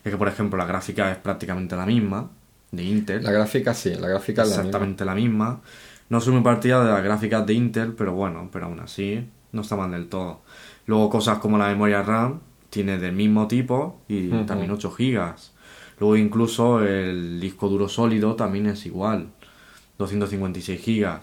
[0.09, 2.31] es que, por ejemplo, la gráfica es prácticamente la misma,
[2.71, 3.25] de Intel.
[3.25, 4.67] La gráfica sí, la gráfica es la misma.
[4.67, 5.61] exactamente la misma.
[6.09, 9.63] No soy muy partida de las gráficas de Intel, pero bueno, pero aún así no
[9.63, 10.43] está mal del todo.
[10.87, 12.41] Luego cosas como la memoria RAM
[12.71, 15.35] tiene del mismo tipo y también 8 GB.
[16.01, 19.29] Luego incluso el disco duro sólido también es igual,
[19.99, 21.21] 256 GB.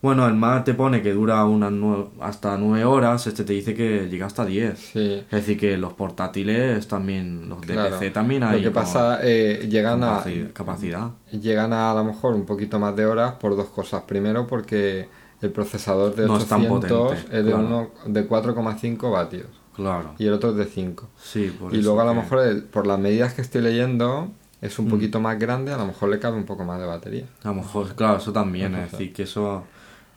[0.00, 3.74] Bueno, el Mac te pone que dura unas nue- hasta 9 horas, este te dice
[3.74, 4.78] que llega hasta 10.
[4.78, 7.90] Sí, Es decir, que los portátiles también, los de claro.
[7.98, 11.10] PC también hay Lo que pasa, eh, llegan a, capaci- capacidad.
[11.32, 14.02] llegan a, a lo mejor un poquito más de horas por dos cosas.
[14.02, 15.08] Primero, porque
[15.42, 17.66] el procesador de No es tan 800 potente, es de, claro.
[17.66, 20.14] uno, de 4,5 vatios Claro.
[20.18, 21.08] y el otro es de 5.
[21.16, 23.62] Sí, por Y eso luego a lo que- mejor, el- por las medidas que estoy
[23.62, 24.30] leyendo,
[24.60, 24.90] es un Mm.
[24.90, 27.24] poquito más grande, a lo mejor le cabe un poco más de batería.
[27.44, 29.64] A lo mejor, claro, eso también, es decir, que eso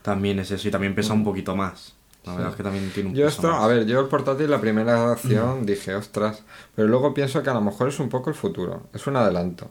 [0.01, 1.93] también es eso y también pesa un poquito más.
[2.25, 3.63] La verdad es que también tiene un Yo esto, más.
[3.63, 6.43] a ver, yo el portátil la primera reacción dije, ostras,
[6.75, 9.69] pero luego pienso que a lo mejor es un poco el futuro, es un adelanto.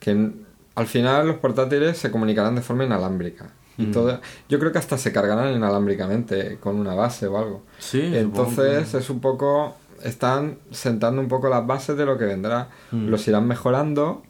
[0.00, 0.30] Que
[0.74, 3.50] al final los portátiles se comunicarán de forma inalámbrica.
[3.78, 3.92] Y Mm.
[3.92, 7.62] todo, yo creo que hasta se cargarán inalámbricamente con una base o algo.
[7.78, 12.24] Sí, Entonces que- es un poco, están sentando un poco las bases de lo que
[12.24, 12.68] vendrá.
[12.90, 13.08] Mm.
[13.08, 14.22] Los irán mejorando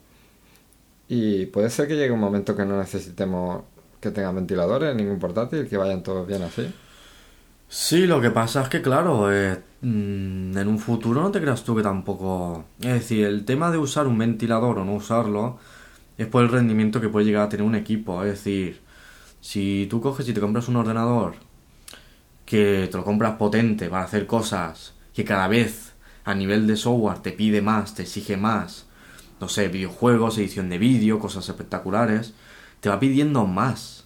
[1.09, 3.63] y puede ser que llegue un momento que no necesitemos
[4.01, 6.73] que tengan ventiladores, ningún portátil, que vayan todos bien así.
[7.69, 11.65] Sí, lo que pasa es que, claro, eh, mm, en un futuro no te creas
[11.65, 12.65] tú que tampoco...
[12.81, 15.59] Es decir, el tema de usar un ventilador o no usarlo
[16.17, 18.23] es por el rendimiento que puede llegar a tener un equipo.
[18.23, 18.81] Es decir,
[19.41, 21.35] si tú coges y te compras un ordenador
[22.45, 25.95] que te lo compras potente para hacer cosas que cada vez
[26.25, 28.87] a nivel de software te pide más, te exige más,
[29.41, 32.35] no sé, videojuegos, edición de vídeo, cosas espectaculares,
[32.81, 34.05] te va pidiendo más.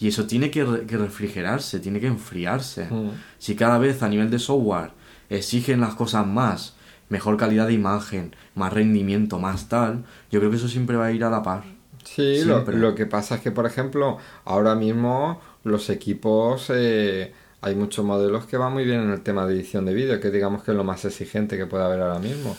[0.00, 2.84] Y eso tiene que, re- que refrigerarse, tiene que enfriarse.
[2.90, 3.10] Mm.
[3.38, 4.92] Si cada vez a nivel de software
[5.28, 6.74] exigen las cosas más,
[7.08, 11.12] mejor calidad de imagen, más rendimiento, más tal, yo creo que eso siempre va a
[11.12, 11.64] ir a la par.
[12.04, 17.74] Sí, lo, lo que pasa es que, por ejemplo, ahora mismo los equipos, eh, hay
[17.74, 20.62] muchos modelos que van muy bien en el tema de edición de vídeo, que digamos
[20.62, 22.56] que es lo más exigente que puede haber ahora mismo.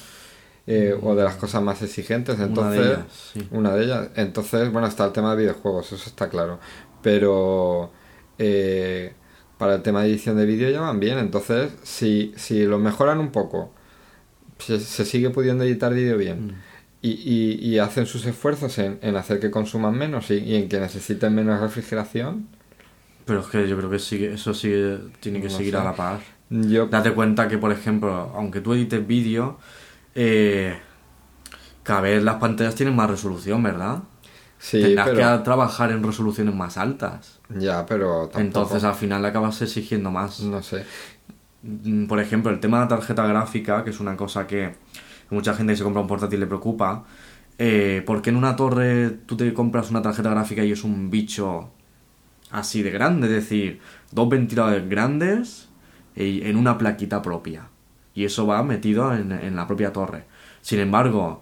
[0.72, 2.80] Eh, o de las cosas más exigentes, entonces...
[2.80, 3.48] Una de ellas, sí.
[3.50, 4.10] Una de ellas.
[4.16, 6.60] Entonces, bueno, está el tema de videojuegos, eso está claro.
[7.02, 7.92] Pero
[8.38, 9.14] eh,
[9.58, 11.18] para el tema de edición de vídeo ya van bien.
[11.18, 13.74] Entonces, si, si lo mejoran un poco,
[14.60, 16.46] se, se sigue pudiendo editar vídeo bien.
[16.46, 16.52] Mm.
[17.02, 20.70] Y, y, y hacen sus esfuerzos en, en hacer que consuman menos y, y en
[20.70, 22.48] que necesiten menos refrigeración.
[23.26, 25.80] Pero es que yo creo que sigue, eso sigue, tiene que No seguir sé.
[25.80, 26.20] a la par.
[26.52, 29.58] Yo, Date cuenta que, por ejemplo, aunque tú edites vídeo,
[30.22, 30.80] eh,
[31.84, 34.04] cada vez las pantallas tienen más resolución, ¿verdad?
[34.58, 37.40] sí, Tendrás pero, que trabajar en resoluciones más altas.
[37.50, 40.40] ya, pero tampoco, Entonces al final acabas exigiendo más.
[40.42, 40.86] no sé.
[41.62, 44.76] Mm, Por ejemplo, el tema de la tarjeta gráfica, que es una cosa que
[45.30, 47.06] mucha gente que se compra un portátil le preocupa.
[47.58, 51.10] Eh, ¿Por qué en una torre tú te compras una tarjeta gráfica y es un
[51.10, 51.72] bicho
[52.52, 53.28] así de grande?
[53.28, 55.70] Es decir, dos ventiladores grandes
[56.16, 57.70] en una plaquita propia.
[58.20, 60.24] Y eso va metido en, en la propia torre.
[60.62, 61.42] Sin embargo,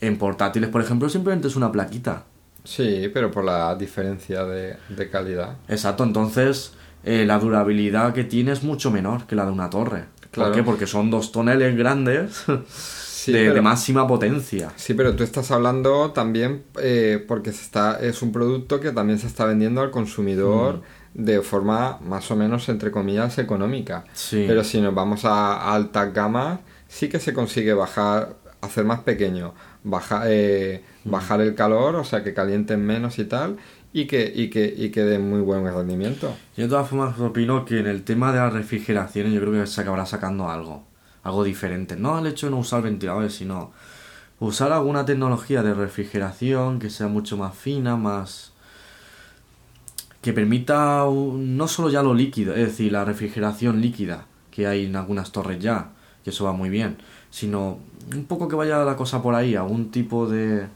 [0.00, 2.24] en portátiles, por ejemplo, simplemente es una plaquita.
[2.64, 5.56] Sí, pero por la diferencia de, de calidad.
[5.66, 10.04] Exacto, entonces eh, la durabilidad que tiene es mucho menor que la de una torre.
[10.30, 10.50] Claro.
[10.50, 10.62] ¿Por qué?
[10.62, 14.70] Porque son dos toneles grandes Sí, de, de pero- máxima potencia.
[14.76, 19.18] Sí, pero tú estás hablando también eh, porque se está, es un producto que también
[19.18, 20.82] se está vendiendo al consumidor Mm.
[21.14, 24.04] De forma más o menos, entre comillas, económica.
[24.12, 24.44] Sí.
[24.46, 29.54] Pero si nos vamos a, altas gamas, sí que se consigue bajar, hacer más pequeño,
[29.84, 33.56] baja, eh, bajar el calor, o sea, que calienten menos y tal,
[33.92, 36.34] y que, y que, y que den muy buen rendimiento.
[36.56, 39.66] Yo de todas formas opino que en el tema de las refrigeraciones yo creo que
[39.66, 40.84] se acabará sacando algo,
[41.22, 41.96] algo diferente.
[41.96, 43.72] No el hecho de no usar ventiladores, sino
[44.40, 48.51] usar alguna tecnología de refrigeración que sea mucho más fina, más...
[50.22, 54.86] que permita un- no solo ya lo líquido, es decir, la refrigeración líquida que hay
[54.86, 55.90] en algunas torres ya,
[56.24, 56.96] que eso va muy bien,
[57.30, 57.78] sino
[58.14, 60.66] un poco que vaya la cosa por ahí, algún tipo de,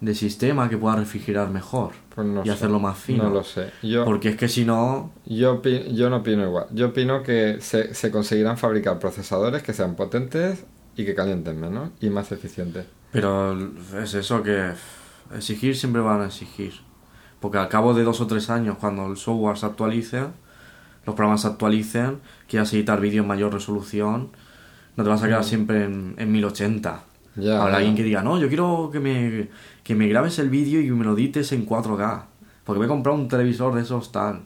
[0.00, 3.24] de sistema que pueda refrigerar mejor Pues no y sé, hacerlo más fino.
[3.24, 3.70] No lo sé.
[3.82, 6.66] Yo, Porque es que si no, yo, yo no opino igual.
[6.72, 10.64] Yo opino que se, se conseguirán fabricar procesadores que sean potentes
[10.96, 12.84] y que calienten menos y más eficientes.
[13.12, 13.56] Pero
[14.02, 14.72] es eso que
[15.34, 16.74] exigir siempre van a exigir.
[17.40, 20.24] Porque al cabo de dos o tres años, cuando el software se actualice,
[21.06, 24.28] los programas se actualicen, quieras editar vídeo en mayor resolución,
[24.96, 27.02] no te vas a quedar siempre en, en 1080.
[27.36, 29.48] Ya, Habrá alguien que diga, no, yo quiero que me,
[29.82, 32.24] que me grabes el vídeo y me lo edites en 4K.
[32.64, 34.42] Porque me he comprado un televisor de esos tal.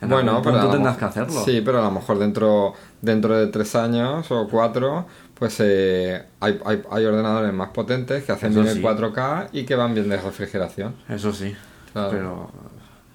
[0.00, 1.42] En Bueno, pero a lo tendrás que hacerlo.
[1.44, 6.60] Sí, pero a lo mejor dentro, dentro de tres años o cuatro, pues eh, hay,
[6.64, 8.82] hay, hay ordenadores más potentes que hacen bien el sí.
[8.82, 10.94] 4K y que van bien de refrigeración.
[11.08, 11.54] Eso sí.
[11.92, 12.10] Claro.
[12.10, 12.50] Pero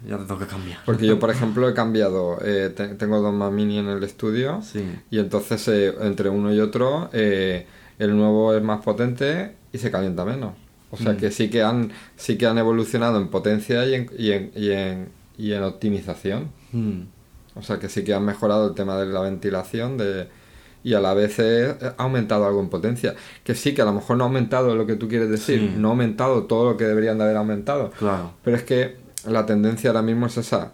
[0.07, 0.79] ya te toca cambiar.
[0.85, 4.61] Porque yo, por ejemplo, he cambiado, eh, te- tengo dos más mini en el estudio
[4.61, 4.83] Sí.
[5.11, 7.65] y entonces eh, entre uno y otro eh,
[7.99, 10.53] el nuevo es más potente y se calienta menos.
[10.91, 11.17] O sea Mm.
[11.17, 14.71] que sí que han sí que han evolucionado en potencia y en, y en, y
[14.71, 16.49] en, y en optimización.
[16.71, 17.01] Mm.
[17.55, 20.27] O sea que sí que han mejorado el tema de la ventilación de,
[20.83, 23.15] y a la vez ha aumentado algo en potencia.
[23.43, 25.75] Que sí, que a lo mejor no ha aumentado lo que tú quieres decir, Sí.
[25.77, 27.91] no ha aumentado todo lo que deberían de haber aumentado.
[27.91, 28.31] Claro.
[28.43, 30.73] Pero es que la tendencia ahora mismo es esa.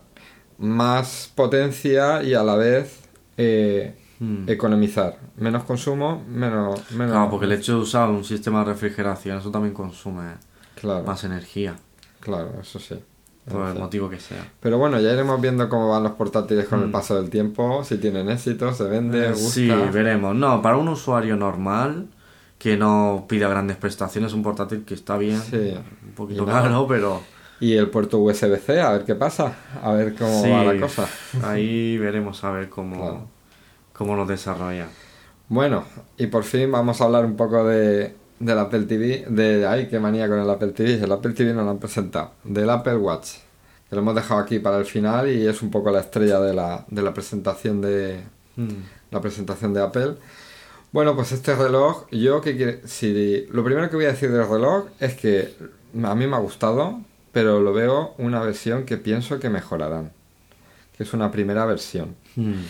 [0.58, 3.00] Más potencia y a la vez
[3.38, 4.50] eh, Mm.
[4.50, 5.18] economizar.
[5.38, 6.92] Menos consumo, menos...
[6.92, 10.34] menos Claro, porque el hecho de usar un sistema de refrigeración, eso también consume
[10.76, 11.78] Claro, más energía,
[12.20, 13.00] claro, eso sí.
[13.50, 14.46] Por el motivo que sea.
[14.60, 16.92] Pero bueno, ya iremos viendo cómo van los portátiles con el Mm.
[16.92, 19.50] paso del tiempo, si tienen éxito, se vende, Eh, gusta.
[19.52, 20.36] sí, veremos.
[20.36, 22.08] No, para un usuario normal
[22.58, 25.74] que no pida grandes prestaciones, un portátil que está bien, Sí.
[26.06, 27.22] un poquito caro, pero
[27.62, 31.08] Y el puerto USB-C, a ver qué pasa, a ver cómo sí, va la cosa.
[31.44, 33.28] ahí veremos a ver cómo, Claro.
[33.94, 34.88] cómo lo desarrolla.
[35.50, 35.84] Bueno,
[36.18, 40.00] y por fin vamos a hablar un poco de, del Apple TV, de, ay, qué
[40.00, 43.32] manía con el Apple TV, el Apple TV no lo han presentado, del Apple Watch,
[43.90, 46.54] que lo hemos dejado aquí para el final y es un poco la estrella de
[46.54, 48.22] la, de la presentación de
[48.60, 48.84] Mm.
[49.12, 50.16] la presentación de Apple.
[50.92, 54.48] Bueno, pues este reloj, yo que quiere, si lo primero que voy a decir del
[54.48, 55.54] reloj es que
[56.04, 57.00] a mí me ha gustado,
[57.32, 60.12] pero lo veo una versión que pienso que mejorarán,
[60.98, 62.16] que es una primera versión.
[62.36, 62.64] Mm.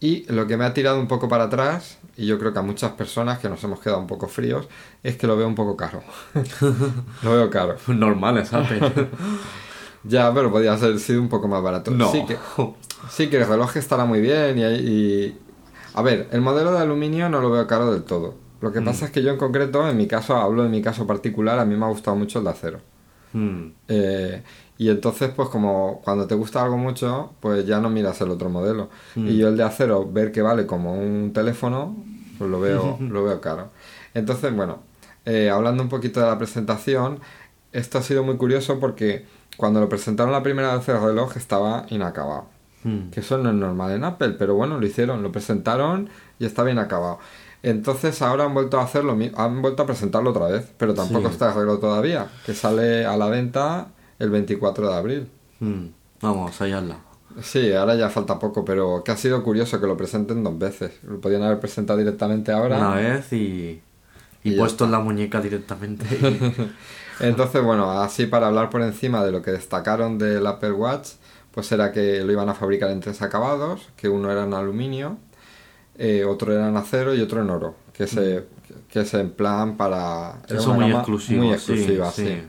[0.00, 2.62] Y lo que me ha tirado un poco para atrás, y yo creo que a
[2.62, 4.68] muchas personas que nos hemos quedado un poco fríos,
[5.02, 6.02] es que lo veo un poco caro.
[7.22, 7.76] lo veo caro.
[7.86, 9.08] Normal es Apple.
[10.04, 11.90] Ya, pero podría haber sido un poco más barato.
[11.90, 12.10] No.
[12.12, 12.36] Sí que,
[13.08, 15.38] sí que el reloj estará muy bien y, y-
[15.94, 18.34] A ver, el modelo de aluminio no lo veo caro del todo.
[18.60, 21.06] Lo que pasa es que yo en concreto, en mi caso, hablo de mi caso
[21.06, 22.80] particular, a mí me ha gustado mucho el de acero.
[23.32, 23.66] Mm.
[23.86, 24.42] Eh,
[24.78, 28.48] y entonces, pues como cuando te gusta algo mucho, pues ya no miras el otro
[28.48, 28.88] modelo.
[29.16, 29.26] Mm.
[29.28, 31.96] Y yo el de acero, ver que vale como un teléfono,
[32.38, 33.70] pues lo veo, lo veo caro.
[34.14, 34.78] Entonces, bueno,
[35.26, 37.18] eh, hablando un poquito de la presentación,
[37.72, 39.26] esto ha sido muy curioso porque
[39.56, 42.46] cuando lo presentaron la primera vez el reloj estaba inacabado.
[42.84, 43.10] Mm.
[43.10, 46.08] Que eso no es normal en Apple, pero bueno, lo hicieron, lo presentaron
[46.38, 47.18] y está bien acabado.
[47.64, 51.26] Entonces ahora han vuelto a hacerlo, mi- han vuelto a presentarlo otra vez, pero tampoco
[51.28, 51.32] Sí.
[51.32, 53.88] está arreglado todavía, que sale a la venta
[54.18, 55.28] el 24 de abril.
[55.60, 55.86] Mm.
[56.20, 57.08] Vamos, ahí al lado.
[57.42, 60.92] Sí, ahora ya falta poco, pero que ha sido curioso que lo presenten dos veces.
[61.04, 62.78] Lo podían haber presentado directamente ahora.
[62.78, 63.80] Una vez y,
[64.42, 66.04] y, puesto en la muñeca directamente.
[67.20, 71.10] Entonces, bueno, así para hablar por encima de lo que destacaron del Apple Watch,
[71.52, 75.18] pues era que lo iban a fabricar en tres acabados, que uno era en aluminio,
[75.96, 78.44] eh, otro era en acero y otro en oro, que es, eh,
[78.88, 80.40] que es en plan para...
[80.48, 82.26] Eso muy exclusivo, Muy sí, exclusiva, sí.
[82.26, 82.42] sí.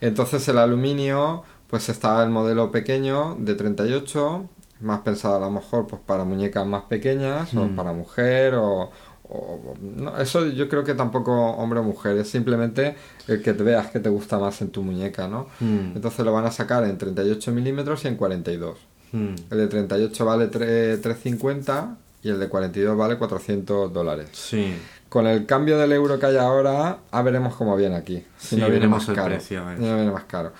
[0.00, 4.48] Entonces el aluminio, pues estaba el modelo pequeño de 38,
[4.80, 7.76] más pensado a lo mejor pues para muñecas más pequeñas, o Mm.
[7.76, 8.90] para mujer, o...
[9.30, 12.94] o- no, eso yo creo que tampoco hombre o mujer, es simplemente
[13.26, 15.48] el que te veas que te gusta más en tu muñeca, ¿no?
[15.60, 15.96] Mm.
[15.96, 18.78] Entonces lo van a sacar en 38 milímetros y en 42.
[19.12, 19.34] Mm.
[19.50, 24.28] El de 38 vale tre- 350 y el de 42 vale 400 dólares.
[24.32, 24.74] Sí.
[25.08, 28.24] Con el cambio del euro que hay ahora, a veremos cómo viene aquí.
[28.36, 29.24] Si Sí, no viene más caro.
[29.24, 30.52] precio, no viene más caro.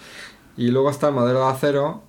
[0.56, 2.02] Y luego está el modelo de acero,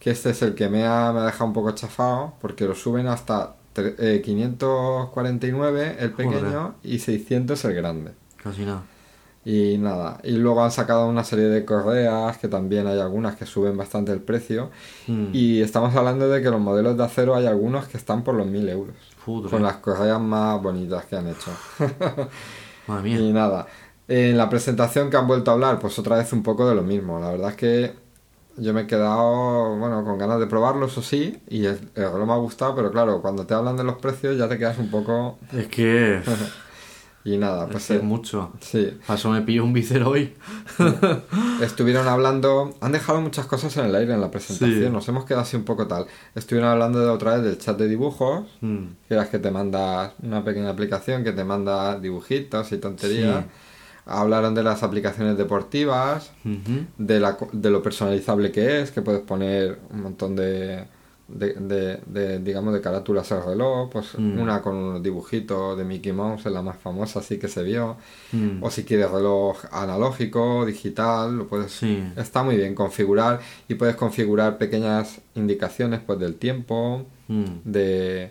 [0.00, 2.74] que este es el que me ha, me ha dejado un poco chafado, porque lo
[2.74, 6.72] suben hasta eh, 549 el pequeño Joder.
[6.82, 8.12] y 600 el grande.
[8.42, 8.82] Casi nada.
[9.44, 13.46] Y nada, y luego han sacado una serie de correas, que también hay algunas que
[13.46, 14.70] suben bastante el precio.
[15.06, 15.26] Mm.
[15.32, 18.46] Y estamos hablando de que los modelos de acero hay algunos que están por los
[18.46, 18.96] 1000 euros.
[19.28, 19.50] Joder.
[19.50, 21.50] Con las correas más bonitas que han hecho.
[22.86, 23.20] Madre mía.
[23.20, 23.66] y nada,
[24.08, 26.82] en la presentación que han vuelto a hablar, pues otra vez un poco de lo
[26.82, 27.20] mismo.
[27.20, 27.94] La verdad es que
[28.56, 32.26] yo me he quedado, bueno, con ganas de probarlo, eso sí, y el, el reloj
[32.26, 34.90] me ha gustado, pero claro, cuando te hablan de los precios ya te quedas un
[34.90, 35.38] poco...
[35.52, 36.22] Es que.
[37.24, 38.52] Y nada, es pues que es eh, mucho.
[38.60, 38.96] sí.
[39.06, 40.34] Para eso me pillo un Vicero hoy.
[41.62, 44.90] Estuvieron hablando, han dejado muchas cosas en el aire en la presentación, Sí.
[44.90, 46.06] nos hemos quedado así un poco tal.
[46.34, 48.84] Estuvieron hablando de otra vez del chat de dibujos, Mm.
[49.08, 53.44] que es que te manda una pequeña aplicación que te manda dibujitos y tonterías.
[53.44, 53.50] Sí.
[54.06, 56.86] Hablaron de las aplicaciones deportivas, Ujú.
[56.96, 60.84] de, la, de lo personalizable que es, que puedes poner un montón de,
[61.28, 64.40] de, de- de, digamos, de carátulas al reloj, pues Mm.
[64.40, 67.96] una con unos dibujitos de Mickey Mouse, es la más famosa, así que se vio.
[68.32, 68.62] Mm.
[68.62, 71.72] O si quieres reloj analógico, digital, lo puedes...
[71.72, 72.02] Sí.
[72.16, 77.44] Está muy bien configurar y puedes configurar pequeñas indicaciones pues del tiempo, Mm.
[77.64, 78.30] de,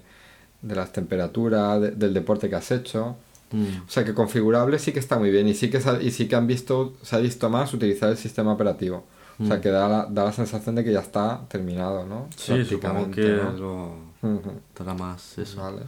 [0.63, 3.15] de las temperaturas, de- del deporte que has hecho.
[3.53, 6.35] O sea que configurable sí que está muy bien y sí que, y sí que
[6.35, 9.05] han visto, se ha visto más utilizar el sistema operativo.
[9.39, 9.61] O sea Mm.
[9.61, 12.27] que da la, da la sensación de que ya está terminado, ¿no?
[12.35, 13.95] Sí, supongo Prácticamente, que ¿no?
[14.85, 15.61] lo más eso.
[15.61, 15.81] Vale.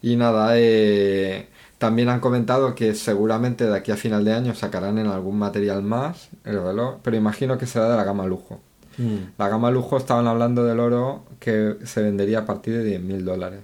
[0.00, 1.48] Y nada, eh,
[1.78, 5.82] también han comentado que seguramente de aquí a final de año sacarán en algún material
[5.82, 8.60] más el reloj, pero imagino que será de la gama lujo.
[8.98, 9.16] Mm.
[9.38, 13.60] La gama lujo estaban hablando del oro que se vendería a partir de 10.000 dólares.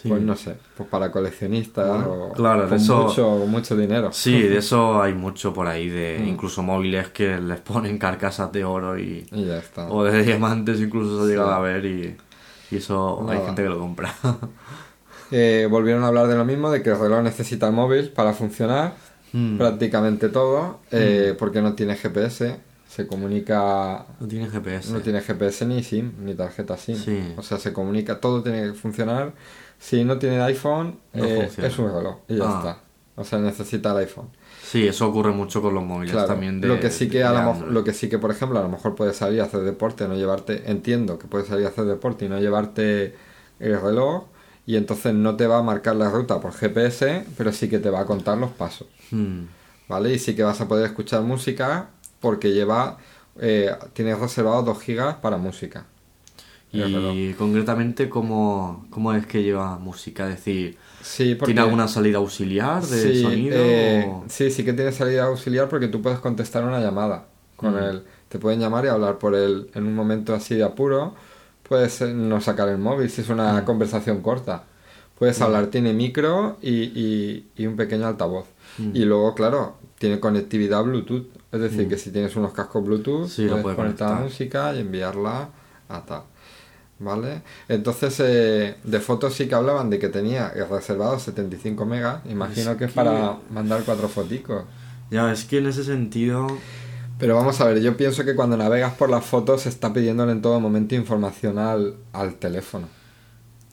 [0.00, 0.08] Sí.
[0.08, 4.10] Pues no sé, pues para coleccionistas Bueno, o claro, con eso- mucho, mucho dinero.
[4.12, 6.28] Sí, de eso hay mucho por ahí, de Mm.
[6.28, 9.88] incluso móviles que les ponen carcasas de oro y Y ya está.
[9.90, 11.54] o de diamantes incluso se ha llegado Sí.
[11.54, 12.16] a ver y,
[12.70, 13.46] y eso hay Nada.
[13.46, 14.14] gente que lo compra.
[15.32, 18.32] Eh, volvieron a hablar de lo mismo, de que el reloj necesita el móvil para
[18.32, 18.94] funcionar,
[19.32, 19.58] Mm.
[19.58, 22.56] prácticamente todo, eh, porque no tiene GPS,
[22.88, 24.92] se comunica No tiene GPS.
[24.92, 26.96] No tiene GPS ni SIM, ni tarjeta SIM.
[26.96, 27.34] Sí.
[27.36, 29.32] O sea, se comunica, todo tiene que funcionar.
[29.80, 31.68] Si no tiene iPhone, No eh, funciona.
[31.68, 32.58] es un reloj y ya Ah.
[32.58, 32.78] está.
[33.16, 34.28] O sea, necesita el iPhone.
[34.62, 37.32] Sí, eso ocurre mucho con los móviles Claro, también de lo que sí que a
[37.32, 40.06] lo, lo que sí que por ejemplo a lo mejor puedes salir a hacer deporte,
[40.06, 43.14] no llevarte, entiendo que puedes salir a hacer deporte y no llevarte
[43.58, 44.24] el reloj
[44.66, 47.90] y entonces no te va a marcar la ruta por GPS, pero sí que te
[47.90, 48.86] va a contar los pasos.
[49.10, 49.40] Mm.
[49.88, 50.12] ¿vale?
[50.14, 51.88] Y sí que vas a poder escuchar música
[52.20, 52.98] porque lleva,
[53.40, 55.84] eh, tienes reservado 2 gigas para música.
[56.72, 60.28] Y concretamente, ¿cómo, ¿cómo es que lleva música?
[60.28, 61.52] Es decir, Sí, porque...
[61.52, 63.56] ¿tiene alguna salida auxiliar de sí, sonido?
[63.56, 67.74] eh, o- sí, sí que tiene salida auxiliar porque tú puedes contestar una llamada con
[67.74, 67.78] Mm.
[67.88, 68.02] él.
[68.28, 71.14] Te pueden llamar y hablar por él en un momento así de apuro.
[71.68, 73.64] Puedes eh, no sacar el móvil si es una Mm.
[73.64, 74.64] conversación corta.
[75.18, 78.46] Puedes hablar, tiene micro y, y- y un pequeño altavoz.
[78.78, 78.90] Mm.
[78.94, 81.26] Y luego, claro, tiene conectividad Bluetooth.
[81.52, 84.80] Es decir, que si tienes unos cascos Bluetooth, Sí, puedes puede conectar la música y
[84.80, 85.48] enviarla
[85.88, 86.22] a tal.
[87.00, 87.42] ¿Vale?
[87.68, 92.20] Entonces, eh, de fotos sí que hablaban de que tenía reservado 75 megas.
[92.26, 94.64] Imagino Es que es para mandar cuatro foticos.
[95.10, 96.46] Ya, es que en ese sentido...
[97.18, 100.32] Pero vamos a ver, yo pienso que cuando navegas por las fotos se está pidiéndole
[100.32, 102.86] en todo momento información al, al teléfono.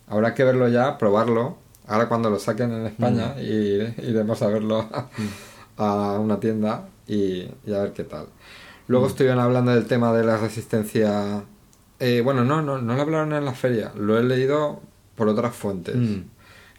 [0.07, 1.57] Habrá que verlo ya, probarlo.
[1.85, 3.39] Ahora cuando lo saquen en España Mm.
[3.41, 3.45] y
[4.09, 4.85] iremos a verlo
[5.77, 8.27] a una tienda y, y a ver qué tal.
[8.87, 9.09] Luego Mm.
[9.09, 11.43] estuvieron hablando del tema de la resistencia...
[11.99, 14.81] eh, bueno, no, no, no lo hablaron en la feria, lo he leído
[15.15, 15.95] por otras fuentes.
[15.95, 16.23] Mm.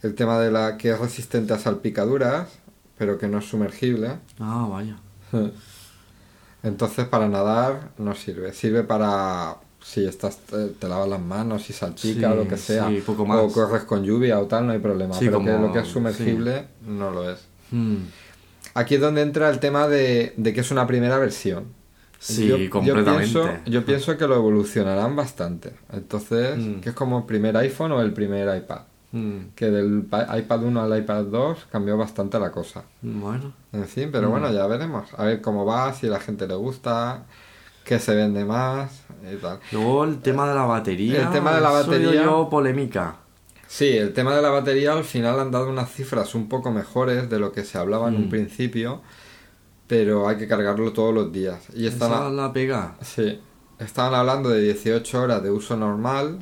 [0.02, 2.48] El tema de la que es resistente a salpicaduras,
[2.96, 4.18] pero que no es sumergible.
[4.38, 4.96] Ah, vaya.
[6.62, 8.52] Entonces para nadar no sirve.
[8.52, 12.56] Sirve para si estás te, te lavas las manos y salpica Sí, o lo que
[12.56, 12.88] sea.
[12.88, 13.38] sí, poco más.
[13.38, 15.14] O corres con lluvia o tal, no hay problema.
[15.14, 17.40] Sí, pero que lo que es sumergible no lo es.
[17.70, 17.96] Mm.
[18.74, 21.77] Aquí es donde entra el tema de, de que es una primera versión.
[22.18, 23.14] Sí, Yo- yo completamente.
[23.32, 25.72] pienso, yo pienso que lo evolucionarán bastante.
[25.92, 26.80] Entonces, Mm.
[26.80, 28.80] que es como el primer iPhone o el primer iPad.
[29.12, 29.54] Mm.
[29.54, 32.82] Que del pa- iPad 1 al iPad 2 cambió bastante la cosa.
[33.02, 33.52] Bueno.
[33.72, 34.30] En fin, pero Mm.
[34.32, 35.08] bueno, ya veremos.
[35.16, 37.22] A ver cómo va, si a la gente le gusta,
[37.84, 39.60] qué se vende más y tal.
[39.72, 41.22] Luego el tema de la batería.
[41.22, 43.16] El tema de la batería- yo polémica.
[43.66, 47.30] Sí, el tema de la batería al final han dado unas cifras un poco mejores
[47.30, 48.30] de lo que se hablaba en un Mm.
[48.30, 49.02] principio,
[49.88, 51.58] pero hay que cargarlo todos los días.
[51.74, 52.96] Y están, Esa a- la pega.
[53.02, 53.40] sí,
[53.80, 56.38] estaban hablando de 18 horas de uso normal.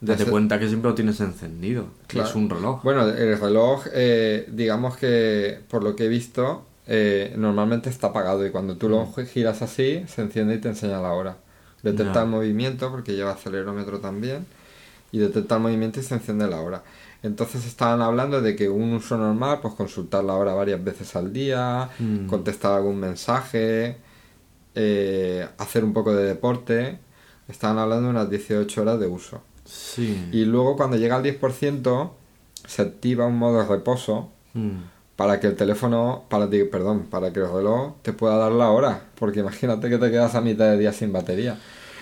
[0.00, 1.84] De Date cuenta que siempre lo tienes encendido.
[2.06, 2.28] que Claro.
[2.30, 2.82] Es un reloj.
[2.82, 8.46] Bueno, el reloj, eh, digamos que por lo que he visto, eh, normalmente está apagado
[8.46, 11.36] y cuando tú lo giras así, se enciende y te enseña la hora.
[11.82, 14.46] Detecta el movimiento porque lleva acelerómetro también
[15.12, 16.82] y detecta el movimiento y se enciende la hora.
[17.22, 21.32] Entonces estaban hablando de que un uso normal, pues consultar la hora varias veces al
[21.32, 22.26] día, Mm.
[22.26, 23.98] contestar algún mensaje,
[24.74, 26.98] eh, hacer un poco de deporte.
[27.48, 29.40] Estaban hablando de unas 18 horas de uso.
[29.64, 30.28] Sí.
[30.32, 32.14] Y luego cuando llega al 10%
[32.66, 34.78] se activa un modo de reposo Mm.
[35.16, 38.70] para que el teléfono, para ti, perdón, para que el reloj te pueda dar la
[38.70, 41.58] hora, porque imagínate que te quedas a mitad de día sin batería.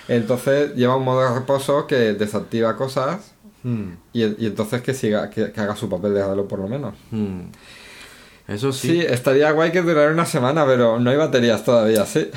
[0.07, 3.33] Entonces lleva un modo de reposo que desactiva cosas
[3.63, 3.91] Mm.
[4.13, 6.95] y, y entonces que siga, que, que haga su papel de por lo menos.
[7.11, 7.41] Mm.
[8.47, 8.89] Eso Sí.
[8.89, 9.01] sí.
[9.01, 12.29] estaría guay que durara una semana, pero no hay baterías todavía, sí.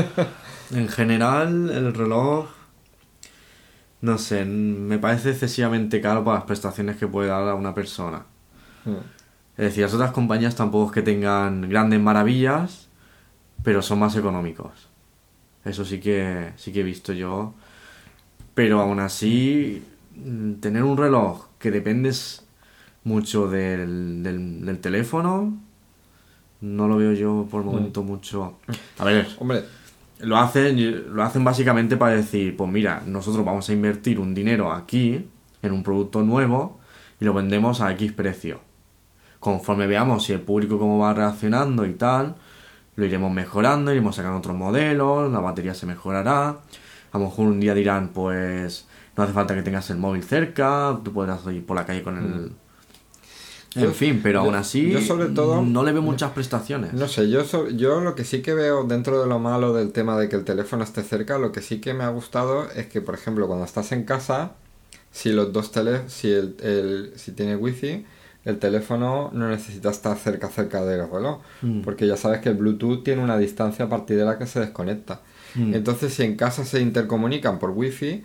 [0.74, 2.48] En general, el reloj.
[4.00, 8.24] No sé, me parece excesivamente caro para las prestaciones que puede dar a una persona.
[8.84, 8.96] Mm.
[9.56, 12.88] Es decir, las otras compañías tampoco es que tengan grandes maravillas,
[13.62, 14.88] pero son más económicos.
[15.64, 17.54] Eso sí que, sí que he visto yo.
[18.54, 19.82] Pero aún así,
[20.60, 22.44] tener un reloj que dependes
[23.04, 25.56] mucho del, del, del teléfono,
[26.60, 28.58] no lo veo yo por el momento mucho.
[28.98, 29.64] A ver, Hombre,
[30.20, 34.72] lo hacen, lo hacen básicamente para decir, pues mira, nosotros vamos a invertir un dinero
[34.72, 35.28] aquí
[35.62, 36.80] en un producto nuevo
[37.20, 38.60] y lo vendemos a X precio.
[39.38, 42.36] Conforme veamos si el público cómo va reaccionando y tal,
[42.96, 46.60] lo iremos mejorando, iremos sacando otros modelos, la batería se mejorará.
[47.12, 50.98] A lo mejor un día dirán, pues no hace falta que tengas el móvil cerca,
[51.04, 52.52] tú podrás ir por la calle con el...
[53.74, 56.94] En Yo- fin, pero yo- aún así yo sobre todo- no le veo muchas prestaciones.
[56.94, 59.92] No sé, yo, so- yo lo que sí que veo dentro de lo malo del
[59.92, 62.86] tema de que el teléfono esté cerca, lo que sí que me ha gustado es
[62.86, 64.52] que, por ejemplo, cuando estás en casa,
[65.10, 68.06] si los dos tele si el, el- si tiene wifi,
[68.46, 71.82] el teléfono no necesita estar cerca cerca del reloj, Mm.
[71.82, 74.60] porque ya sabes que el Bluetooth tiene una distancia a partir de la que se
[74.60, 75.20] desconecta.
[75.54, 75.74] Mm.
[75.74, 78.22] Entonces, si en casa se intercomunican por wifi,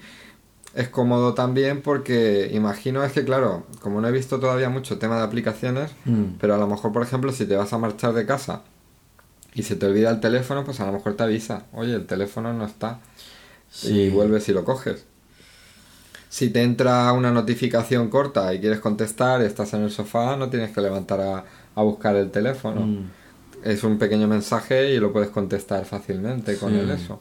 [0.74, 5.18] es cómodo también porque imagino es que claro, como no he visto todavía mucho tema
[5.18, 6.36] de aplicaciones, Mm.
[6.40, 8.62] pero a lo mejor, por ejemplo, si te vas a marchar de casa
[9.54, 12.54] y se te olvida el teléfono, pues a lo mejor te avisa, oye, el teléfono
[12.54, 13.00] no está.
[13.70, 13.94] Sí.
[14.04, 15.06] Y vuelves y lo coges.
[16.30, 20.50] Si te entra una notificación corta y quieres contestar y estás en el sofá, no
[20.50, 21.44] tienes que levantar a,
[21.76, 22.82] a buscar el teléfono.
[22.82, 23.10] Mm.
[23.66, 26.80] Es un pequeño mensaje y lo puedes contestar fácilmente con Sí.
[26.80, 27.20] el eso.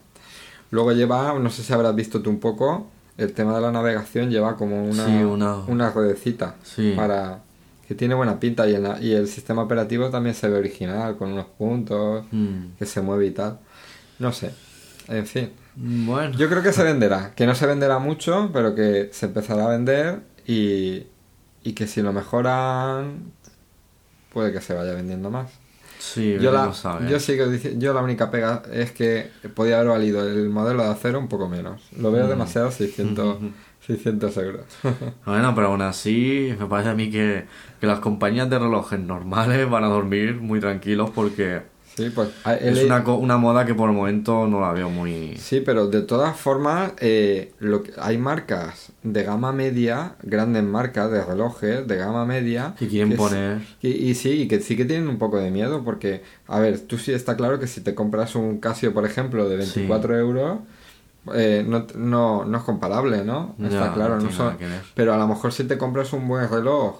[0.70, 2.86] Luego lleva, no sé si habrás visto tú un poco,
[3.18, 6.94] el tema de la navegación lleva como una, Sí, una- una ruedecita Sí.
[6.96, 7.40] para
[7.86, 11.16] que tiene buena pinta y, en la- y el sistema operativo también se ve original
[11.16, 12.76] con unos puntos Mm.
[12.78, 13.58] que se mueve y tal.
[14.18, 14.52] No sé.
[15.08, 15.50] En fin.
[15.74, 16.36] Bueno.
[16.36, 19.68] Yo creo que se venderá, que no se venderá mucho, pero que se empezará a
[19.70, 21.06] vender y,
[21.64, 23.32] y que si lo mejoran
[24.32, 25.50] puede que se vaya vendiendo más.
[26.00, 26.66] Sí, Yo, la,
[26.98, 27.08] ver.
[27.10, 30.88] yo sigo dici- yo la única pega es que podía haber valido el modelo de
[30.88, 31.82] acero un poco menos.
[31.96, 32.14] Lo Mm.
[32.14, 33.36] veo demasiado 600,
[33.86, 34.64] 600 euros.
[35.26, 37.44] Bueno, pero aún así, me parece a mí que,
[37.80, 41.62] que las compañías de relojes normales van a dormir muy tranquilos porque
[42.04, 44.90] sí, pues a- he es una, una moda que por el momento no la veo
[44.90, 45.36] muy...
[45.36, 51.10] Sí, pero de todas formas, eh, lo que, hay marcas de gama media, grandes marcas
[51.10, 52.74] de relojes de gama media.
[52.78, 53.58] Que quieren poner...
[53.82, 56.80] Y, y sí, y que sí que tienen un poco de miedo, porque, a ver,
[56.80, 60.58] tú sí está claro que si te compras un Casio, por ejemplo, de 24 euros,
[61.34, 63.54] eh, no, no, no es comparable, ¿no?
[63.58, 64.66] Ya, está claro, no son- que.
[64.94, 66.98] Pero a lo mejor si te compras un buen reloj,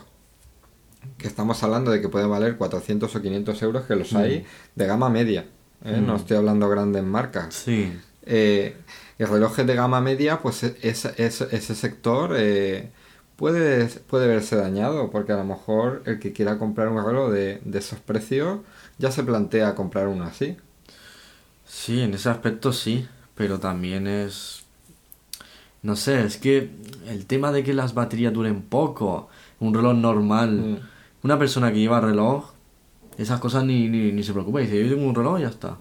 [1.18, 4.44] que estamos hablando de que puede valer 400 o 500 euros, que los hay
[4.74, 5.46] de gama media,
[5.84, 6.00] ¿eh?
[6.00, 6.16] No Mm.
[6.16, 7.92] estoy hablando grandes marcas Sí,
[8.24, 8.76] eh,
[9.18, 12.90] el reloj de gama media, pues e- es, es- ese sector eh,
[13.36, 17.60] puede, puede verse dañado, porque a lo mejor el que quiera comprar un reloj de,
[17.64, 18.60] de esos precios
[18.98, 20.56] ya se plantea comprar uno así.
[21.66, 24.64] sí, en ese aspecto sí, pero también es...
[25.82, 26.70] No sé, es que
[27.08, 29.30] el tema de que las baterías duren poco,
[29.60, 30.76] un reloj normal, Mm.
[31.22, 32.50] una persona que lleva reloj,
[33.18, 35.76] esas cosas ni, ni, ni se preocupa, dice, yo tengo un reloj y ya está.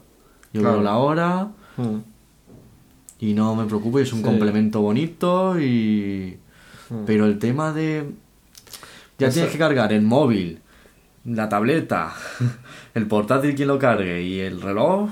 [0.54, 0.76] Yo Claro.
[0.76, 1.98] veo la hora, Mm.
[3.22, 4.26] Y no me preocupo, y es un Sí.
[4.26, 6.38] complemento bonito y...
[6.90, 7.04] Mm.
[7.06, 8.12] Pero el tema de...
[9.18, 10.60] Ya Eso- tienes que cargar el móvil,
[11.26, 12.14] la tableta,
[12.94, 15.10] el portátil quien lo cargue y el reloj,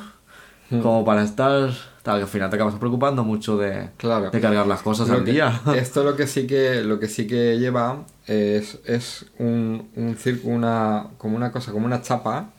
[0.82, 1.72] como para estar...
[2.08, 4.30] Tal, que al final te acabas preocupando mucho de, Claro.
[4.32, 5.62] de cargar las cosas Lo al que- día.
[5.76, 10.48] Esto lo que sí que lo que sí que lleva es, es un, un circo,
[10.48, 12.52] una como una cosa, como una chapa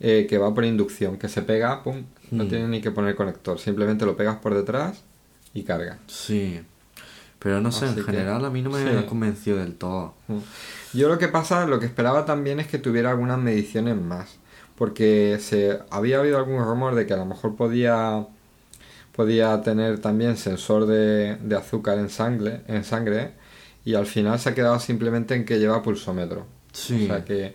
[0.00, 2.48] eh, que va por inducción, que se pega, pum, no Mm.
[2.48, 5.04] tiene ni que poner conector, simplemente lo pegas por detrás
[5.54, 5.98] y carga.
[6.08, 6.60] Sí.
[7.38, 8.96] Pero no sé, Así en que- general a mí no me sí.
[8.98, 10.14] ha convencido del todo.
[10.26, 10.38] Mm.
[10.94, 14.38] Yo lo que pasa, lo que esperaba también es que tuviera algunas mediciones más,
[14.74, 18.26] porque se había habido algún rumor de que a lo mejor podía
[19.20, 23.32] podía tener también sensor de, de azúcar en sangre, en sangre
[23.84, 26.46] y al final se ha quedado simplemente en que lleva pulsómetro.
[26.72, 27.04] Sí.
[27.04, 27.54] O sea que.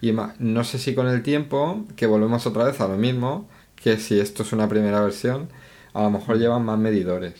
[0.00, 3.98] Y no sé si con el tiempo, que volvemos otra vez a lo mismo, que
[3.98, 5.48] si esto es una primera versión,
[5.92, 7.34] a lo mejor llevan más medidores.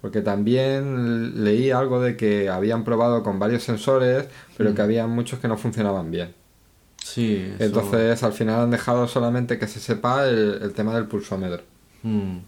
[0.00, 5.40] Porque también leí algo de que habían probado con varios sensores, pero que había muchos
[5.40, 6.34] que no funcionaban bien.
[7.02, 7.52] Sí.
[7.56, 11.62] eso- Entonces al final han dejado solamente que se sepa el, el tema del pulsómetro.
[12.04, 12.38] Mm.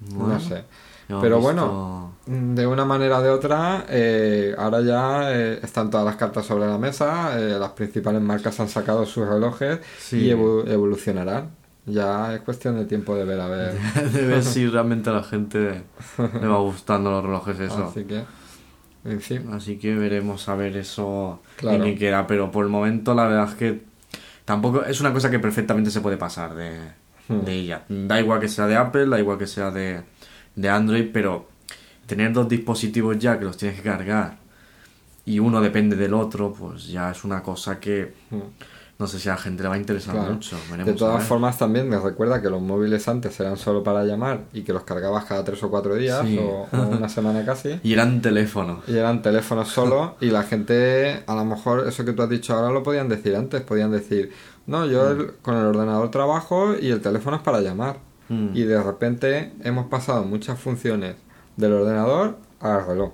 [0.00, 0.64] No sé.
[1.08, 6.04] Pero visto- bueno, de una manera o de otra, eh, ahora ya eh, están todas
[6.04, 10.18] las cartas sobre la mesa, eh, las principales marcas han sacado sus relojes Sí.
[10.26, 11.50] y evo- evolucionarán.
[11.86, 13.72] Ya es cuestión de tiempo de ver a ver.
[14.12, 15.84] de ver si realmente a la gente
[16.18, 17.84] le va gustando los relojes eso.
[17.90, 18.24] Así que,
[19.06, 21.78] en fin, Así que veremos a ver eso Claro.
[21.82, 22.26] en qué queda.
[22.26, 23.82] Pero por el momento la verdad es que
[24.44, 26.78] tampoco es una cosa que perfectamente se puede pasar de,
[27.28, 27.40] Hmm.
[27.44, 27.82] de ella.
[27.88, 30.02] Da igual que sea de Apple, da igual que sea de,
[30.56, 31.48] de Android, pero
[32.06, 34.38] tener dos dispositivos ya que los tienes que cargar
[35.26, 38.14] y uno depende del otro, pues ya es una cosa que
[38.98, 40.32] no sé si a la gente le va a interesar Claro.
[40.32, 40.56] mucho.
[40.56, 41.22] De Veremos todas ver.
[41.26, 44.82] formas, también me recuerda que los móviles antes eran solo para llamar y que los
[44.84, 46.36] cargabas cada tres o cuatro días Sí.
[46.38, 47.78] o, o una semana casi.
[47.84, 48.80] Y eran teléfonos.
[48.88, 52.54] Y eran teléfonos solo y la gente, a lo mejor eso que tú has dicho
[52.54, 54.32] ahora lo podían decir antes, podían decir,
[54.68, 57.96] no, yo el- con el ordenador trabajo y el teléfono es para llamar.
[58.28, 58.50] Mm.
[58.54, 61.16] Y de repente hemos pasado muchas funciones
[61.56, 63.12] del ordenador al reloj.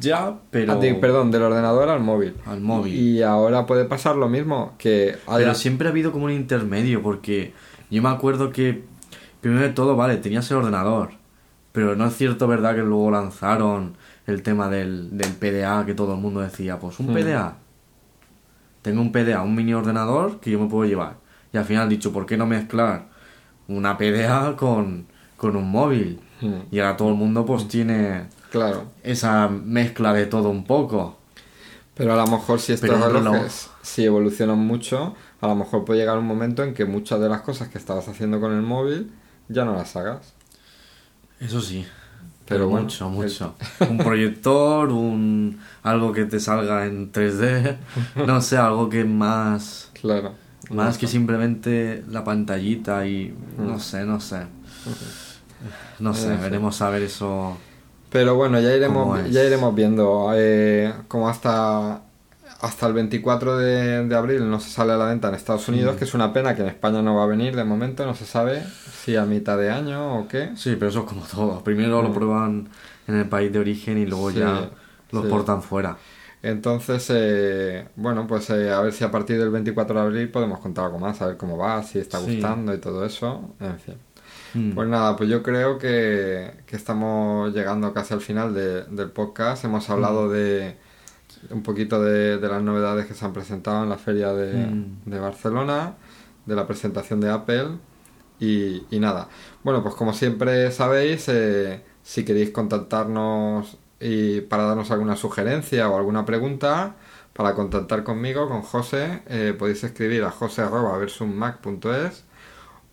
[0.00, 0.74] Ya, pero...
[0.74, 2.34] Ah, perdón, del ordenador al móvil.
[2.46, 2.94] Al móvil.
[2.94, 5.16] Y ahora puede pasar lo mismo, que.
[5.26, 7.54] Pero siempre ha habido como un intermedio, porque
[7.90, 8.84] yo me acuerdo que,
[9.40, 11.10] primero de todo, vale, tenías el ordenador,
[11.72, 16.14] pero no es cierto, ¿verdad?, que luego lanzaron el tema del, del PDA, que todo
[16.14, 17.06] el mundo decía, pues un.
[17.14, 17.56] PDA.
[18.88, 21.16] Tengo un PDA, un mini ordenador que yo me puedo llevar.
[21.52, 23.08] Y al final han dicho, ¿por qué no mezclar
[23.66, 26.20] una PDA con, con un móvil?
[26.40, 28.84] Hmm, Y ahora todo el mundo pues tiene Claro.
[29.02, 31.18] esa mezcla de todo un poco.
[31.92, 36.16] Pero a lo mejor si estos relojes si evolucionan mucho, a lo mejor puede llegar
[36.16, 39.12] un momento en que muchas de las cosas que estabas haciendo con el móvil
[39.48, 40.32] ya no las hagas.
[41.40, 41.84] Eso sí.
[42.48, 43.54] Pero bueno, mucho, mucho.
[43.88, 47.76] Un proyector, un algo que te salga en 3D,
[48.26, 50.32] no sé, algo que más Claro.
[50.70, 53.66] más que simplemente la pantallita y Mm.
[53.66, 54.42] no sé, no sé.
[55.98, 56.40] No sé, fin.
[56.40, 57.56] veremos a ver eso.
[58.10, 58.76] Pero bueno, ya ¿Cómo
[59.16, 59.32] iremos, es?
[59.32, 60.30] ya iremos viendo.
[60.34, 62.00] Eh, como hasta,
[62.60, 65.94] hasta el 24 de, de abril no se sale a la venta en Estados Unidos,
[65.94, 65.98] Mm.
[65.98, 68.24] que es una pena que en España no va a venir de momento, no se
[68.26, 68.62] sabe
[69.04, 70.50] si a mitad de año o qué.
[70.56, 71.62] Sí, pero eso es como todo.
[71.62, 72.68] Primero lo prueban
[73.06, 74.32] en el país de origen y luego Mm.
[74.32, 74.70] Sí, ya
[75.12, 75.28] lo sí.
[75.28, 75.96] portan fuera.
[76.42, 80.60] Entonces, eh, bueno, pues eh, a ver si a partir del 24 de abril podemos
[80.60, 82.34] contar algo más, a ver cómo va, si está Sí.
[82.34, 83.94] gustando y todo eso, en fin.
[84.54, 84.70] Mm.
[84.72, 89.64] Pues nada, pues yo creo que, que estamos llegando casi al final de- del podcast.
[89.64, 90.76] Hemos hablado de
[91.50, 95.02] un poquito de, de las novedades que se han presentado en la feria de, Mm.
[95.06, 95.94] de Barcelona,
[96.46, 97.68] de la presentación de Apple
[98.40, 99.28] y, y nada.
[99.64, 105.96] Bueno, pues como siempre sabéis, eh, si queréis contactarnos y para darnos alguna sugerencia o
[105.96, 106.94] alguna pregunta,
[107.32, 112.24] para contactar conmigo, con José, eh, podéis escribir a jose.versusmac.es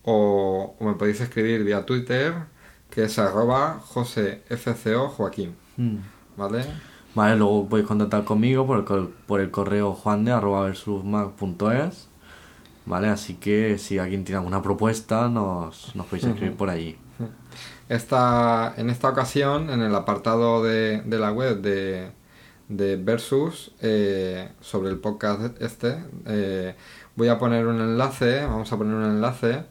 [0.04, 2.34] o, o me podéis escribir vía Twitter,
[2.90, 5.98] que es arroba josefco joaquín, Mm.
[6.38, 6.64] ¿vale?
[7.16, 12.10] Vale, luego podéis contactar conmigo por el, por el correo juande arroba versusmac.es.
[12.86, 16.98] Vale, así que si alguien tiene alguna propuesta, nos, nos podéis escribir por allí.
[17.88, 22.12] Esta, en esta ocasión, en el apartado de, de la web de,
[22.68, 26.76] de Versus, eh, sobre el podcast este, eh,
[27.16, 29.64] voy a poner un enlace, vamos a poner un enlace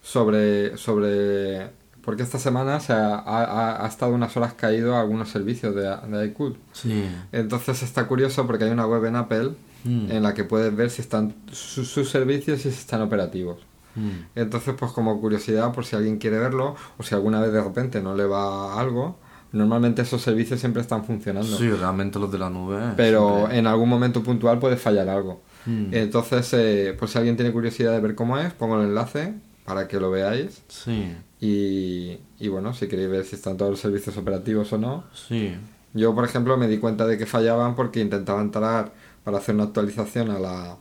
[0.00, 1.70] sobre, sobre
[2.04, 6.26] porque esta semana se ha, ha- ha estado unas horas caído algunos servicios de, de
[6.26, 6.56] iCloud.
[6.72, 7.04] Sí.
[7.32, 9.50] Entonces está curioso porque hay una web en Apple
[9.86, 10.10] Mm.
[10.10, 13.58] en la que puedes ver si están sus, sus servicios y si están operativos.
[13.94, 14.10] Mm.
[14.34, 18.00] Entonces, pues como curiosidad, por si alguien quiere verlo, o si alguna vez de repente
[18.00, 19.18] no le va algo,
[19.52, 21.54] normalmente esos servicios siempre están funcionando.
[21.58, 22.80] Sí, realmente los de la nube.
[22.96, 25.42] pero siempre- en algún momento puntual puede fallar algo.
[25.66, 25.88] Mm.
[25.92, 29.34] Entonces, eh, por si alguien tiene curiosidad de ver cómo es, pongo el enlace
[29.64, 30.62] para que lo veáis.
[30.68, 35.04] Sí, Y, y bueno, si queréis ver si están todos los servicios operativos o no.
[35.28, 35.54] sí.
[35.96, 38.90] Yo, por ejemplo, me di cuenta de que fallaban porque intentaba entrar
[39.22, 40.76] para hacer una actualización a la,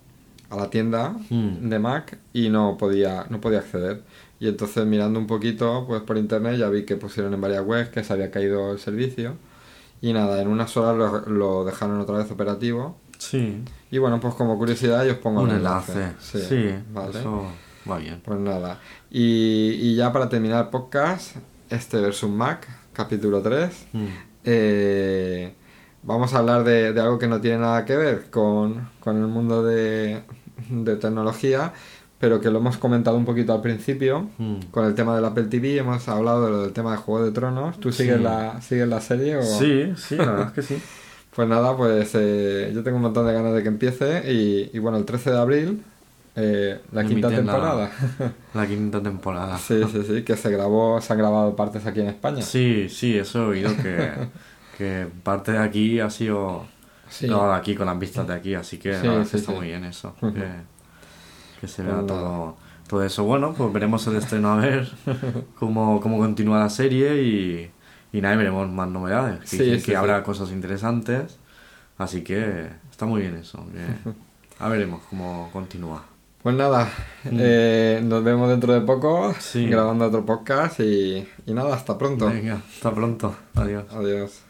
[0.49, 1.69] a la tienda Mm.
[1.69, 4.01] de Mac y no podía, no podía acceder.
[4.39, 7.89] Y entonces mirando un poquito pues por internet ya vi que pusieron en varias webs
[7.89, 9.35] que se había caído el servicio.
[10.01, 12.97] Y nada, en unas horas lo, lo dejaron otra vez operativo.
[13.19, 13.63] Sí.
[13.91, 16.13] Y bueno, pues como curiosidad yo os pongo Un enlace.
[16.19, 17.19] Sí, Sí, vale.
[17.19, 17.43] eso
[17.89, 18.21] va bien.
[18.23, 18.79] Pues nada.
[19.11, 21.35] Y, y ya para terminar el podcast,
[21.69, 23.85] este versus Mac, capítulo 3.
[23.93, 24.05] Mm.
[24.45, 25.53] Eh,
[26.03, 29.27] vamos a hablar de, de algo que no tiene nada que ver con, con el
[29.27, 30.23] mundo de,
[30.69, 31.73] de tecnología,
[32.19, 34.55] pero que lo hemos comentado un poquito al principio Mm.
[34.71, 37.31] con el tema del Apple TV, hemos hablado de lo del tema de Juego de
[37.31, 37.79] Tronos.
[37.79, 38.23] ¿Tú sigues, Sí.
[38.23, 39.37] la, sigues la serie?
[39.37, 39.43] O...
[39.43, 40.81] Sí, sí, la verdad es que sí.
[41.35, 44.77] Pues nada, pues eh, yo tengo un montón de ganas de que empiece y, y
[44.77, 45.83] bueno, el 13 de abril,
[46.35, 47.91] eh, la quinta la- temporada.
[48.53, 49.57] La quinta temporada.
[49.57, 52.41] sí, sí, sí, que se grabó, se han grabado partes aquí en España.
[52.41, 54.11] Sí, sí, eso he oído que,
[54.77, 56.65] que parte de aquí ha sido
[57.09, 57.27] Sí.
[57.27, 59.83] grabada aquí con las vistas de aquí, así que Sí, la sí, está muy bien
[59.85, 60.15] eso.
[60.19, 60.47] Que,
[61.61, 62.57] que se vea todo,
[62.87, 63.23] todo eso.
[63.23, 64.91] Bueno, pues veremos el estreno a ver
[65.59, 67.71] cómo, cómo continúa la serie y,
[68.11, 69.41] y nada, veremos más novedades.
[69.41, 71.37] Que Sí, dicen sí, que habrá cosas interesantes,
[71.99, 73.63] así que está muy bien eso.
[73.71, 74.11] que-
[74.59, 76.03] a veremos cómo continúa.
[76.43, 76.89] Pues nada,
[77.25, 79.35] eh, nos vemos dentro de poco Mm.
[79.39, 79.65] Sí.
[79.67, 82.27] grabando otro podcast y, y nada, hasta pronto.
[82.29, 83.33] Venga, hasta pronto.
[83.55, 83.85] Adiós.
[83.91, 84.41] Adiós.